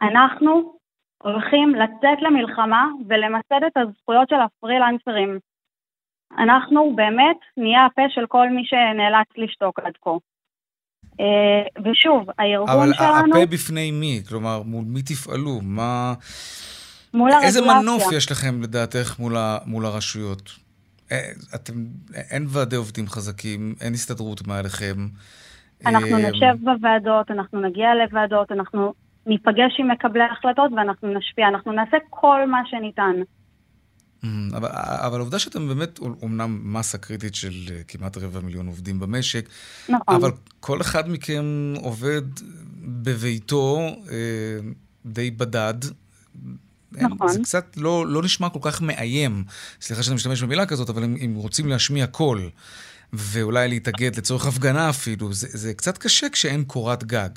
[0.02, 0.74] אנחנו
[1.22, 5.38] הולכים לצאת למלחמה ולמסד את הזכויות של הפרילנסרים.
[6.38, 10.10] אנחנו באמת נהיה הפה של כל מי שנאלץ לשתוק עד כה.
[11.20, 13.10] אה, ושוב, הארגון שלנו...
[13.10, 14.22] אבל הפה בפני מי?
[14.28, 15.60] כלומר, מול מי תפעלו?
[15.62, 16.14] מה...
[17.14, 17.48] מול הרגולציה.
[17.48, 19.58] איזה מנוף יש לכם, לדעתך, מול, ה...
[19.66, 20.50] מול הרשויות?
[21.12, 21.72] אה, אתם,
[22.14, 24.96] אין ועדי עובדים חזקים, אין הסתדרות מעליכם.
[25.86, 28.94] אנחנו אה, נשב בוועדות, אנחנו נגיע לוועדות, אנחנו
[29.26, 33.12] ניפגש עם מקבלי ההחלטות ואנחנו נשפיע, אנחנו נעשה כל מה שניתן.
[34.24, 34.26] Mm,
[34.56, 34.68] אבל,
[35.06, 39.48] אבל העובדה שאתם באמת אומנם מסה קריטית של אה, כמעט רבע מיליון עובדים במשק,
[39.88, 40.14] נכון.
[40.14, 40.30] אבל
[40.60, 41.44] כל אחד מכם
[41.82, 42.22] עובד
[42.82, 43.78] בביתו
[44.10, 44.16] אה,
[45.06, 45.74] די בדד.
[46.92, 47.28] נכון.
[47.28, 49.44] זה קצת לא, לא נשמע כל כך מאיים,
[49.80, 52.50] סליחה שאני משתמש במילה כזאת, אבל אם, אם רוצים להשמיע קול,
[53.12, 57.30] ואולי להתאגד לצורך הפגנה אפילו, זה, זה קצת קשה כשאין קורת גג.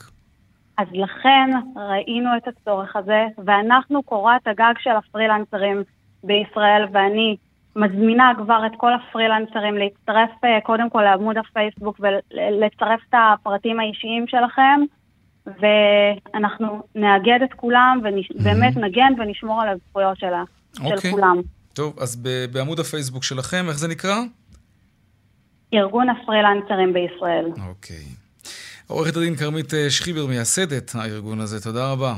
[0.78, 5.84] אז לכן ראינו את הצורך הזה, ואנחנו קורת הגג של הפרילנסרים
[6.24, 7.38] בישראל, ואני
[7.76, 14.26] מזמינה כבר את כל הפרילנסרים להצטרף אה, קודם כל לעמוד הפייסבוק ולצרף את הפרטים האישיים
[14.28, 14.80] שלכם,
[15.46, 21.12] ואנחנו נאגד את כולם ובאמת נגן ונשמור על הזכויות שלה, של אוקיי.
[21.12, 21.42] כולם.
[21.74, 22.16] טוב, אז
[22.52, 24.16] בעמוד הפייסבוק שלכם, איך זה נקרא?
[25.80, 27.46] ארגון הפרילנסרים בישראל.
[27.70, 28.06] אוקיי.
[28.88, 32.16] עורכת הדין כרמית אה, שחיבר, מייסדת הארגון הזה, תודה רבה.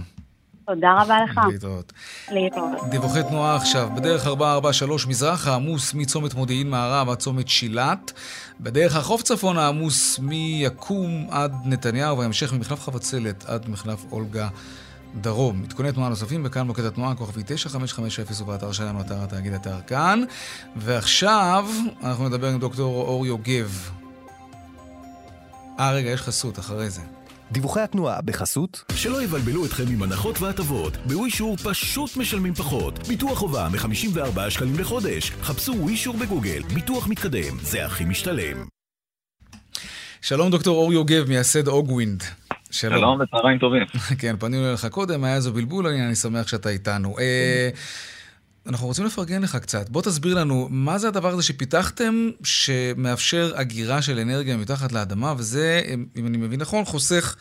[0.68, 1.42] תודה רבה לך.
[1.52, 1.94] להתראות.
[2.32, 2.90] להתראות.
[2.90, 8.14] דיווחי תנועה עכשיו, בדרך 443 מזרח העמוס מצומת מודיעין מערב עד צומת שילת,
[8.60, 14.48] בדרך החוף צפון העמוס מיקום עד נתניהו, וההמשך ממחלף חבצלת עד מחלף אולגה
[15.16, 15.64] דרום.
[15.64, 20.24] עדכוני תנועה נוספים בכאן מוקד התנועה, כוכבי 9550 ובאתר שלנו, אתר התאגיד אתר כאן.
[20.76, 21.70] ועכשיו
[22.04, 23.90] אנחנו נדבר עם דוקטור אור יוגב.
[25.80, 27.02] אה, רגע, יש חסות אחרי זה.
[27.52, 30.98] דיווחי התנועה בחסות שלא יבלבלו אתכם עם הנחות והטבות.
[31.06, 33.08] בווישור פשוט משלמים פחות.
[33.08, 35.32] ביטוח חובה מ-54 שקלים לחודש.
[35.42, 36.64] חפשו ווישור בגוגל.
[36.74, 37.58] ביטוח מתקדם.
[37.62, 38.66] זה הכי משתלם.
[40.22, 42.24] שלום דוקטור אור יוגב, מייסד אוגווינד.
[42.78, 42.98] שלום.
[42.98, 43.84] שלום וצהריים טובים.
[44.22, 47.16] כן, פנינו אליך קודם, היה איזה בלבול, אני, אני שמח שאתה איתנו.
[47.20, 47.70] אה,
[48.70, 49.90] אנחנו רוצים לפרגן לך קצת.
[49.90, 52.14] בוא תסביר לנו, מה זה הדבר הזה שפיתחתם,
[52.44, 55.82] שמאפשר אגירה של אנרגיה מתחת לאדמה, וזה,
[56.18, 57.36] אם אני מבין נכון, חוסך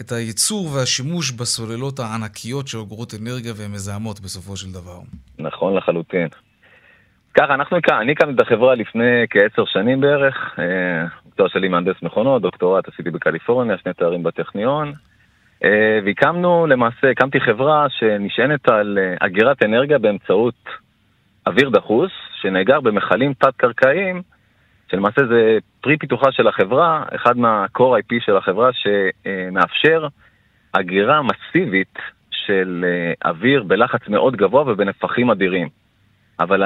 [0.00, 4.98] את הייצור והשימוש בסוללות הענקיות שאוגרות אנרגיה והן מזהמות בסופו של דבר.
[5.38, 6.28] נכון לחלוטין.
[7.34, 10.58] ככה, אנחנו, אני הקמתי את החברה לפני כעשר שנים בערך.
[11.30, 14.92] אה, מקצוע שלי מהנדס מכונות, דוקטורט עשיתי בקליפורניה, שני תארים בטכניון.
[15.64, 20.54] אה, והקמנו, למעשה, הקמתי חברה שנשענת על אה, אגירת אנרגיה באמצעות
[21.46, 22.10] אוויר דחוס,
[22.40, 24.22] שנאגר במכלים תת-קרקעיים,
[24.90, 30.06] שלמעשה זה פרי פיתוחה של החברה, אחד מה-core IP של החברה, שמאפשר
[30.72, 31.98] אגירה מסיבית
[32.30, 32.84] של
[33.24, 35.68] אוויר בלחץ מאוד גבוה ובנפחים אדירים.
[36.40, 36.62] אבל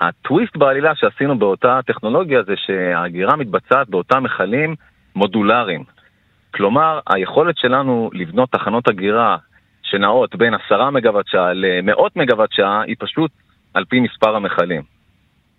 [0.00, 4.74] הטוויסט בעלילה שעשינו באותה טכנולוגיה זה שהאגירה מתבצעת באותם מכלים
[5.16, 5.84] מודולריים.
[6.54, 9.36] כלומר, היכולת שלנו לבנות תחנות אגירה
[9.82, 13.30] שנעות בין עשרה מגוואט שעה למאות מגוואט שעה היא פשוט
[13.74, 14.82] על פי מספר המכלים.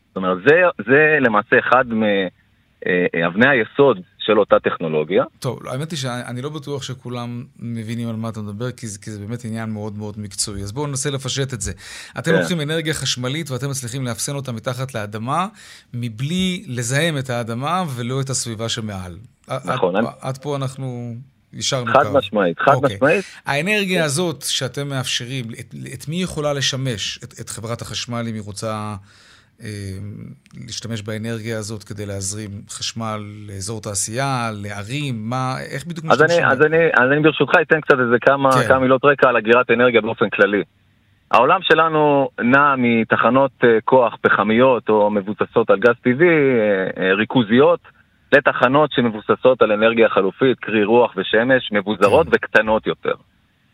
[0.08, 5.24] זאת אומרת, זה, זה למעשה אחד מאבני היסוד של אותה טכנולוגיה.
[5.40, 9.12] טוב, האמת היא שאני לא בטוח שכולם מבינים על מה אתה מדבר, כי זה, כי
[9.12, 10.64] זה באמת עניין מאוד מאוד מקצועי.
[10.64, 11.72] אז בואו ננסה לפשט את זה.
[12.20, 12.38] אתם כן.
[12.38, 15.48] לוקחים אנרגיה חשמלית ואתם מצליחים לאפסן אותה מתחת לאדמה,
[15.94, 19.18] מבלי לזהם את האדמה ולא את הסביבה שמעל.
[19.66, 19.96] נכון.
[19.96, 20.14] עד, אני...
[20.22, 21.16] עד פה אנחנו...
[21.54, 22.14] יישרנו חד קו.
[22.14, 22.96] משמעית, חד אוקיי.
[22.96, 23.26] משמעית.
[23.46, 27.20] האנרגיה הזאת שאתם מאפשרים, את, את מי יכולה לשמש?
[27.24, 28.96] את, את חברת החשמל אם היא רוצה אה,
[30.66, 36.26] להשתמש באנרגיה הזאת כדי להזרים חשמל לאזור תעשייה, לערים, מה, איך בדיוק משתמשים?
[36.26, 38.68] אז אני, אז אני, אז אני ברשותך אתן קצת איזה כמה, כן.
[38.68, 40.64] כמה מילות רקע על אגירת אנרגיה באופן כללי.
[41.32, 46.28] העולם שלנו נע מתחנות אה, כוח פחמיות או מבוססות על גז טבעי,
[46.98, 47.80] אה, ריכוזיות,
[48.32, 52.32] לתחנות שמבוססות על אנרגיה חלופית, קרי רוח ושמש, מבוזרות כן.
[52.36, 53.14] וקטנות יותר.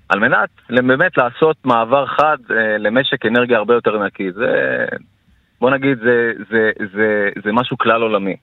[0.09, 2.37] על מנת באמת לעשות מעבר חד
[2.79, 4.31] למשק אנרגיה הרבה יותר נקי.
[4.31, 4.85] זה
[5.61, 8.35] בוא נגיד, זה, זה, זה, זה משהו כלל עולמי.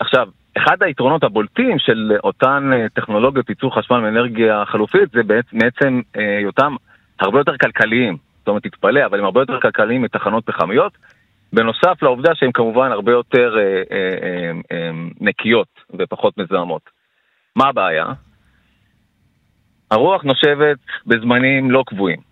[0.00, 5.22] עכשיו, אחד היתרונות הבולטים של אותן אה, טכנולוגיות ייצור חשמל מאנרגיה חלופית זה
[5.54, 6.74] בעצם אה, היותם
[7.20, 8.16] הרבה יותר כלכליים.
[8.38, 10.92] זאת אומרת, תתפלא, אבל הם הרבה יותר כלכליים מתחנות פחמיות.
[11.52, 14.90] בנוסף לעובדה שהן כמובן הרבה יותר אה, אה, אה, אה,
[15.20, 16.82] נקיות ופחות מזהמות.
[17.56, 18.06] מה הבעיה?
[19.90, 22.27] הרוח נושבת בזמנים לא קבועים.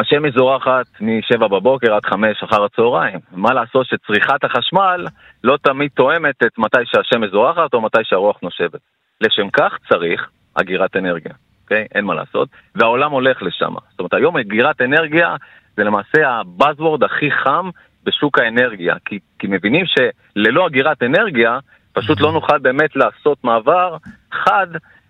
[0.00, 3.18] השמש זורחת מ-7 בבוקר עד 5 אחר הצהריים.
[3.32, 5.06] מה לעשות שצריכת החשמל
[5.44, 8.80] לא תמיד תואמת את מתי שהשמש זורחת או מתי שהרוח נושבת.
[9.20, 11.32] לשם כך צריך אגירת אנרגיה,
[11.64, 11.86] אוקיי?
[11.94, 12.48] אין מה לעשות.
[12.74, 13.74] והעולם הולך לשם.
[13.90, 15.36] זאת אומרת, היום אגירת אנרגיה
[15.76, 17.70] זה למעשה הבאזוורד הכי חם
[18.04, 18.94] בשוק האנרגיה.
[19.04, 21.58] כי, כי מבינים שללא אגירת אנרגיה,
[21.92, 23.96] פשוט לא נוכל באמת לעשות מעבר
[24.32, 24.66] חד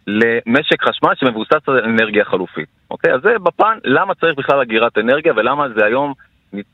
[0.08, 2.68] למשק חשמל שמבוסס על אנרגיה חלופית.
[2.90, 3.14] אוקיי?
[3.14, 6.12] אז זה בפן, למה צריך בכלל אגירת אנרגיה ולמה זה היום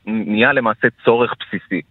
[0.05, 1.81] נהיה למעשה צורך בסיסי.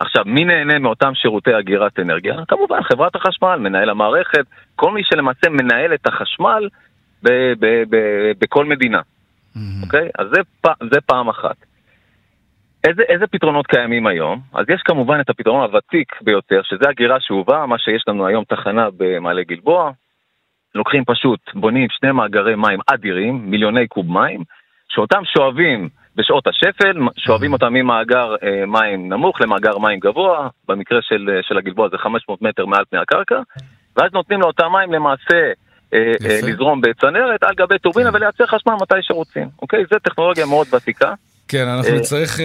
[0.00, 2.34] עכשיו, מי נהנה מאותם שירותי אגירת אנרגיה?
[2.48, 4.44] כמובן, חברת החשמל, מנהל המערכת,
[4.76, 6.68] כל מי שלמעשה מנהל את החשמל
[7.22, 8.98] ב- ב- ב- בכל מדינה.
[9.00, 9.58] Mm-hmm.
[9.82, 10.08] אוקיי?
[10.18, 11.56] אז זה, פ- זה פעם אחת.
[12.84, 14.40] איזה, איזה פתרונות קיימים היום?
[14.54, 18.88] אז יש כמובן את הפתרון הוותיק ביותר, שזה אגירה שאובה, מה שיש לנו היום תחנה
[18.96, 19.90] במעלה גלבוע,
[20.74, 24.42] לוקחים פשוט, בונים שני מאגרי מים אדירים, מיליוני קוב מים,
[24.88, 31.30] שאותם שואבים בשעות השפל, שואבים אותם ממאגר אה, מים נמוך למאגר מים גבוה, במקרה של,
[31.32, 33.40] אה, של הגלבוע זה 500 מטר מעל פני הקרקע,
[33.96, 35.52] ואז נותנים לאותם מים למעשה
[35.94, 38.16] אה, אה, לזרום בצנרת על גבי טורבינה כן.
[38.16, 39.84] ולייצר חשמל מתי שרוצים, אוקיי?
[39.90, 41.14] זו טכנולוגיה מאוד ותיקה.
[41.48, 42.40] כן, אנחנו נצטרך,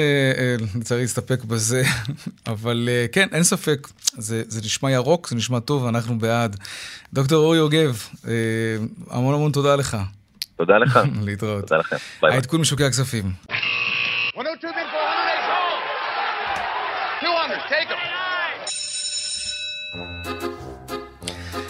[0.75, 1.83] נצטרך להסתפק בזה,
[2.47, 3.87] אבל כן, אין ספק,
[4.17, 6.55] זה, זה נשמע ירוק, זה נשמע טוב, אנחנו בעד.
[7.13, 8.07] דוקטור אורי יוגב,
[9.09, 9.97] המון המון תודה לך.
[10.57, 10.99] תודה לך.
[11.25, 11.61] להתראות.
[11.61, 11.95] תודה לכם.
[11.95, 12.33] ביי ביי.
[12.33, 13.31] העדכון משוקי הכספים.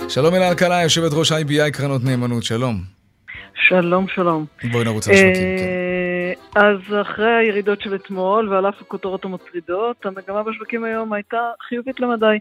[0.10, 2.84] שלום אלה אלקלעי, יושבת ראש IBI קרנות נאמנות, שלום.
[3.68, 4.46] שלום, שלום.
[4.72, 5.64] בואי נרוץ על השווקים, כן.
[5.64, 5.83] אה,
[6.56, 12.38] אז אחרי הירידות של אתמול, ועל אף הכותרות המטרידות, המגמה בשווקים היום הייתה חיובית למדי.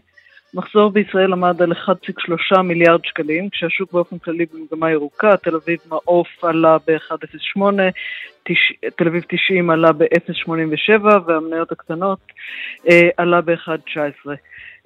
[0.53, 6.27] מחזור בישראל עמד על 1.3 מיליארד שקלים, כשהשוק באופן כללי במגמה ירוקה, תל אביב מעוף
[6.43, 7.61] עלה ב-1.08,
[8.95, 12.19] תל אביב 90 עלה ב-0.87 והמניות הקטנות
[12.89, 14.29] אה, עלה ב-1.19.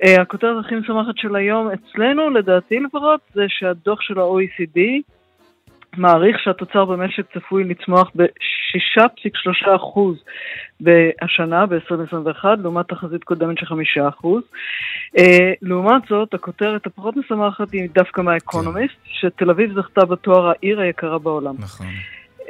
[0.03, 4.79] אה, הכותרת הכי משמחת של היום אצלנו, לדעתי לפחות, זה שהדוח של ה-OECD
[5.97, 9.99] מעריך שהתוצר במשק צפוי לצמוח ב-6.3%
[10.81, 14.25] בשנה, ב-2021, לעומת תחזית קודמת של 5%.
[15.17, 15.21] Uh,
[15.61, 19.09] לעומת זאת, הכותרת הפחות משמחת היא דווקא מהאקונומיסט, כן.
[19.13, 21.55] שתל אביב זכתה בתואר העיר היקרה בעולם.
[21.59, 21.87] נכון.
[22.39, 22.49] Uh,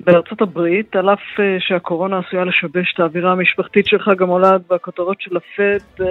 [0.00, 5.20] בארצות הברית, על אף uh, שהקורונה עשויה לשבש את האווירה המשפחתית של חג המולד והכותרות
[5.20, 6.04] של הפד,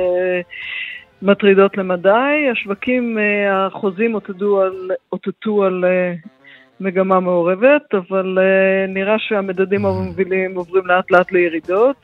[1.22, 2.50] מטרידות למדי.
[2.52, 6.14] השווקים, אה, החוזים אותתו על, אותתו על אה,
[6.80, 11.96] מגמה מעורבת, אבל אה, נראה שהמדדים המובילים עוברים לאט לאט לירידות.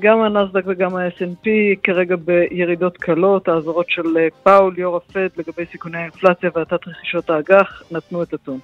[0.00, 1.48] גם הנסדק וגם ה-S&P
[1.82, 4.02] כרגע בירידות קלות, האזהרות של
[4.42, 8.58] פאול, יו"ר הפד, לגבי סיכוני האינפלציה והאטת רכישות האג"ח, נתנו את הטון.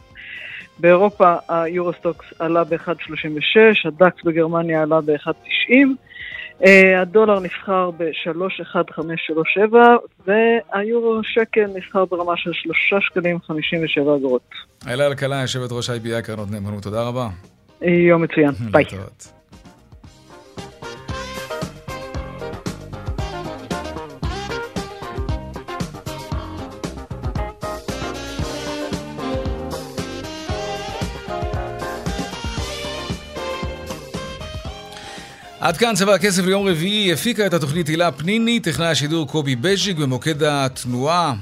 [0.79, 5.75] באירופה היורוסטוקס עלה ב-1.36, הדקס בגרמניה עלה ב-1.90,
[6.61, 6.67] Uh,
[7.03, 9.77] הדולר נסחר ב-3.1537
[10.27, 14.51] והיורו שקל נסחר ברמה של 3 שקלים 57 אגורות.
[14.89, 17.29] אלה אלקלעי, יושבת ראש IBI קרנות נאמנות, תודה רבה.
[17.83, 18.85] יום מצוין, ביי.
[35.65, 39.97] עד כאן צבע הכסף ליום רביעי, הפיקה את התוכנית הילה פניני, טכנאי השידור קובי בז'יק
[39.97, 41.35] במוקד התנועה.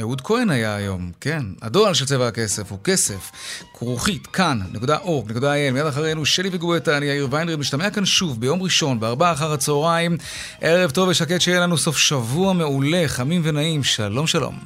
[0.00, 1.42] אהוד כהן היה היום, כן.
[1.62, 3.30] הדואל של צבע הכסף הוא כסף,
[3.78, 8.04] כרוכית, כאן, נקודה אור, נקודה אייל, מיד אחרינו שלי וגואטה, אני יאיר ויינרי, משתמע כאן
[8.04, 10.16] שוב ביום ראשון, בארבעה אחר הצהריים.
[10.60, 14.58] ערב טוב ושקט שיהיה לנו סוף שבוע מעולה, חמים ונעים, שלום שלום.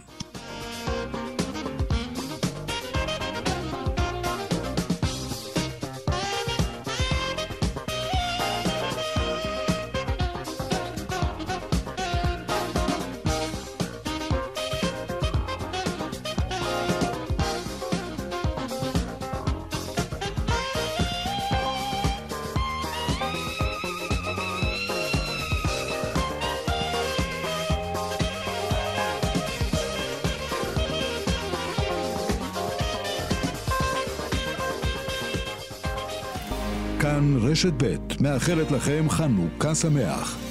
[37.35, 40.46] רשת ב' מאחלת לכם חנוכה שמח.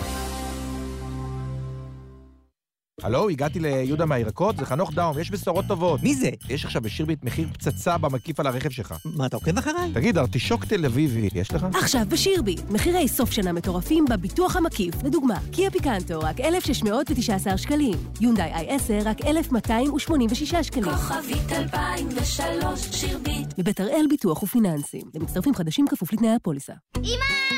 [3.06, 6.04] הלו, הגעתי ליהודה מהירקות, זה חנוך דאום, יש בשורות טובות.
[6.04, 6.30] מי זה?
[6.50, 8.94] יש עכשיו בשירביט מחיר פצצה במקיף על הרכב שלך.
[9.06, 9.92] מה, אתה עוקב אחריי?
[9.94, 11.66] תגיד, ארטישוק תל אביבי, יש לך?
[11.74, 14.96] עכשיו בשירביט, מחירי סוף שנה מטורפים בביטוח המקיף.
[15.04, 17.98] לדוגמה, קיה פיקנטו, רק 1,619 שקלים.
[18.22, 20.86] יונדאי i10, רק 1,286 שקלים.
[20.86, 23.60] כוכבית 2003, שירביט.
[23.60, 25.02] מבית הראל ביטוח ופיננסים.
[25.16, 26.74] למצטרפים חדשים כפוף לתנאי הפוליסה.
[26.98, 27.55] אמא!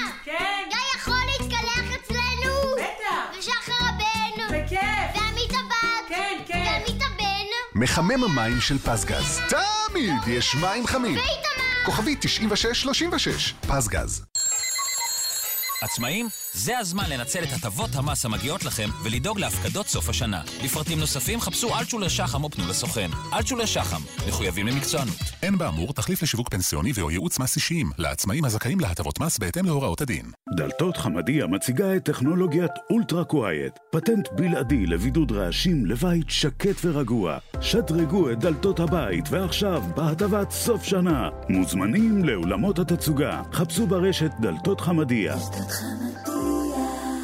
[7.80, 9.39] מחמם המים של פסגז.
[9.49, 11.15] תמיד יש מים חמים.
[11.15, 11.86] ואיתמר!
[11.86, 14.25] כוכבי 9636, פסגז.
[15.82, 16.28] עצמאים?
[16.57, 20.41] זה הזמן לנצל את הטבות המס המגיעות לכם ולדאוג להפקדות סוף השנה.
[20.63, 23.09] לפרטים נוספים חפשו אלטשולר שחם או פנו לסוכן.
[23.33, 25.15] אלטשולר שחם, מחויבים למקצוענות.
[25.43, 30.01] אין באמור תחליף לשיווק פנסיוני ו/או ייעוץ מס אישיים לעצמאים הזכאים להטבות מס בהתאם להוראות
[30.01, 30.25] הדין.
[30.57, 37.37] דלתות חמדיה מציגה את טכנולוגיית Ultra Quiet, פטנט בלעדי לבידוד רעשים לבית שקט ורגוע.
[37.61, 41.29] שדרגו את דלתות הבית ועכשיו בהטבת סוף שנה.
[41.49, 43.41] מוזמנים לאולמות התצוגה.
[43.53, 45.35] חפשו ברשת דלתות חמדיה.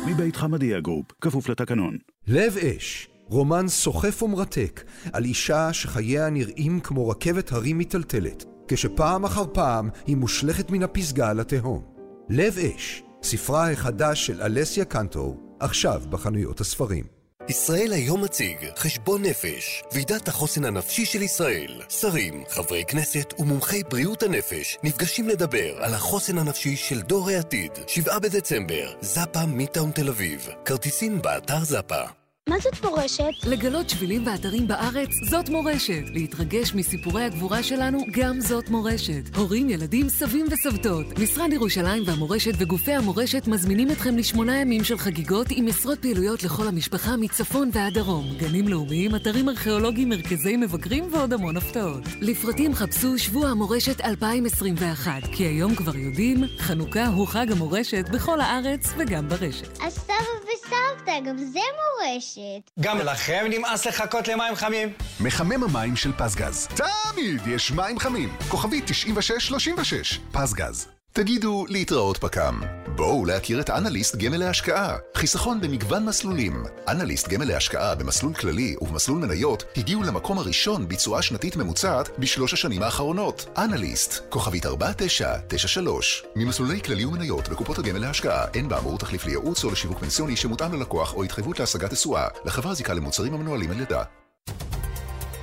[0.07, 1.97] מבית חמדיה גרופ, כפוף לתקנון.
[2.27, 4.83] לב אש, רומן סוחף ומרתק
[5.13, 11.33] על אישה שחייה נראים כמו רכבת הרים מיטלטלת, כשפעם אחר פעם היא מושלכת מן הפסגה
[11.33, 11.83] לתהום.
[12.29, 17.22] לב אש, ספרה החדש של אלסיה קנטור, עכשיו בחנויות הספרים.
[17.49, 21.81] ישראל היום מציג חשבון נפש, ועידת החוסן הנפשי של ישראל.
[21.89, 27.71] שרים, חברי כנסת ומומחי בריאות הנפש נפגשים לדבר על החוסן הנפשי של דור העתיד.
[27.87, 30.47] 7 בדצמבר, זאפה מיטאון תל אביב.
[30.65, 32.22] כרטיסים באתר זאפה.
[32.49, 33.47] מה זאת מורשת?
[33.49, 36.01] לגלות שבילים ואתרים בארץ, זאת מורשת.
[36.13, 39.35] להתרגש מסיפורי הגבורה שלנו, גם זאת מורשת.
[39.35, 41.19] הורים, ילדים, סבים וסבתות.
[41.19, 46.67] משרד ירושלים והמורשת וגופי המורשת מזמינים אתכם לשמונה ימים של חגיגות עם עשרות פעילויות לכל
[46.67, 48.25] המשפחה מצפון ועד דרום.
[48.37, 52.03] גנים לאומיים, אתרים ארכיאולוגיים, מרכזי מבקרים ועוד המון הפתעות.
[52.21, 58.93] לפרטים חפשו שבוע המורשת 2021, כי היום כבר יודעים, חנוכה הוא חג המורשת בכל הארץ
[58.97, 59.77] וגם ברשת.
[59.81, 60.13] אז סבא
[60.43, 61.59] וסבתא, גם זה
[61.99, 62.32] מורשת.
[62.79, 64.93] גם לכם נמאס לחכות למים חמים?
[65.19, 66.67] מחמם המים של פזגז.
[66.67, 68.29] תמיד יש מים חמים.
[68.49, 70.92] כוכבי 9636, פזגז.
[71.15, 72.61] תגידו להתראות פק"ם.
[72.95, 74.97] בואו להכיר את אנליסט גמל להשקעה.
[75.15, 76.63] חיסכון במגוון מסלולים.
[76.87, 82.83] אנליסט גמל להשקעה במסלול כללי ובמסלול מניות הגיעו למקום הראשון בתשואה שנתית ממוצעת בשלוש השנים
[82.83, 83.45] האחרונות.
[83.57, 86.23] אנליסט, כוכבית 4993.
[86.35, 91.13] ממסלולי כללי ומניות בקופות הגמל להשקעה אין באמור תחליף לייעוץ או לשיווק פנסיוני שמותאם ללקוח
[91.13, 92.27] או התחייבות להשגת תשואה.
[92.45, 94.03] לחברה זיקה למוצרים המנוהלים על ידה.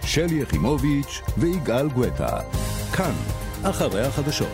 [0.05, 2.41] שלי יחימוביץ' ויגאל גואטה.
[2.93, 3.15] כאן,
[3.63, 4.53] אחרי החדשות.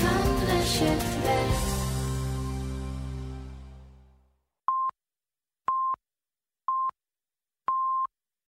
[0.00, 0.35] כאן
[0.76, 1.75] shiftless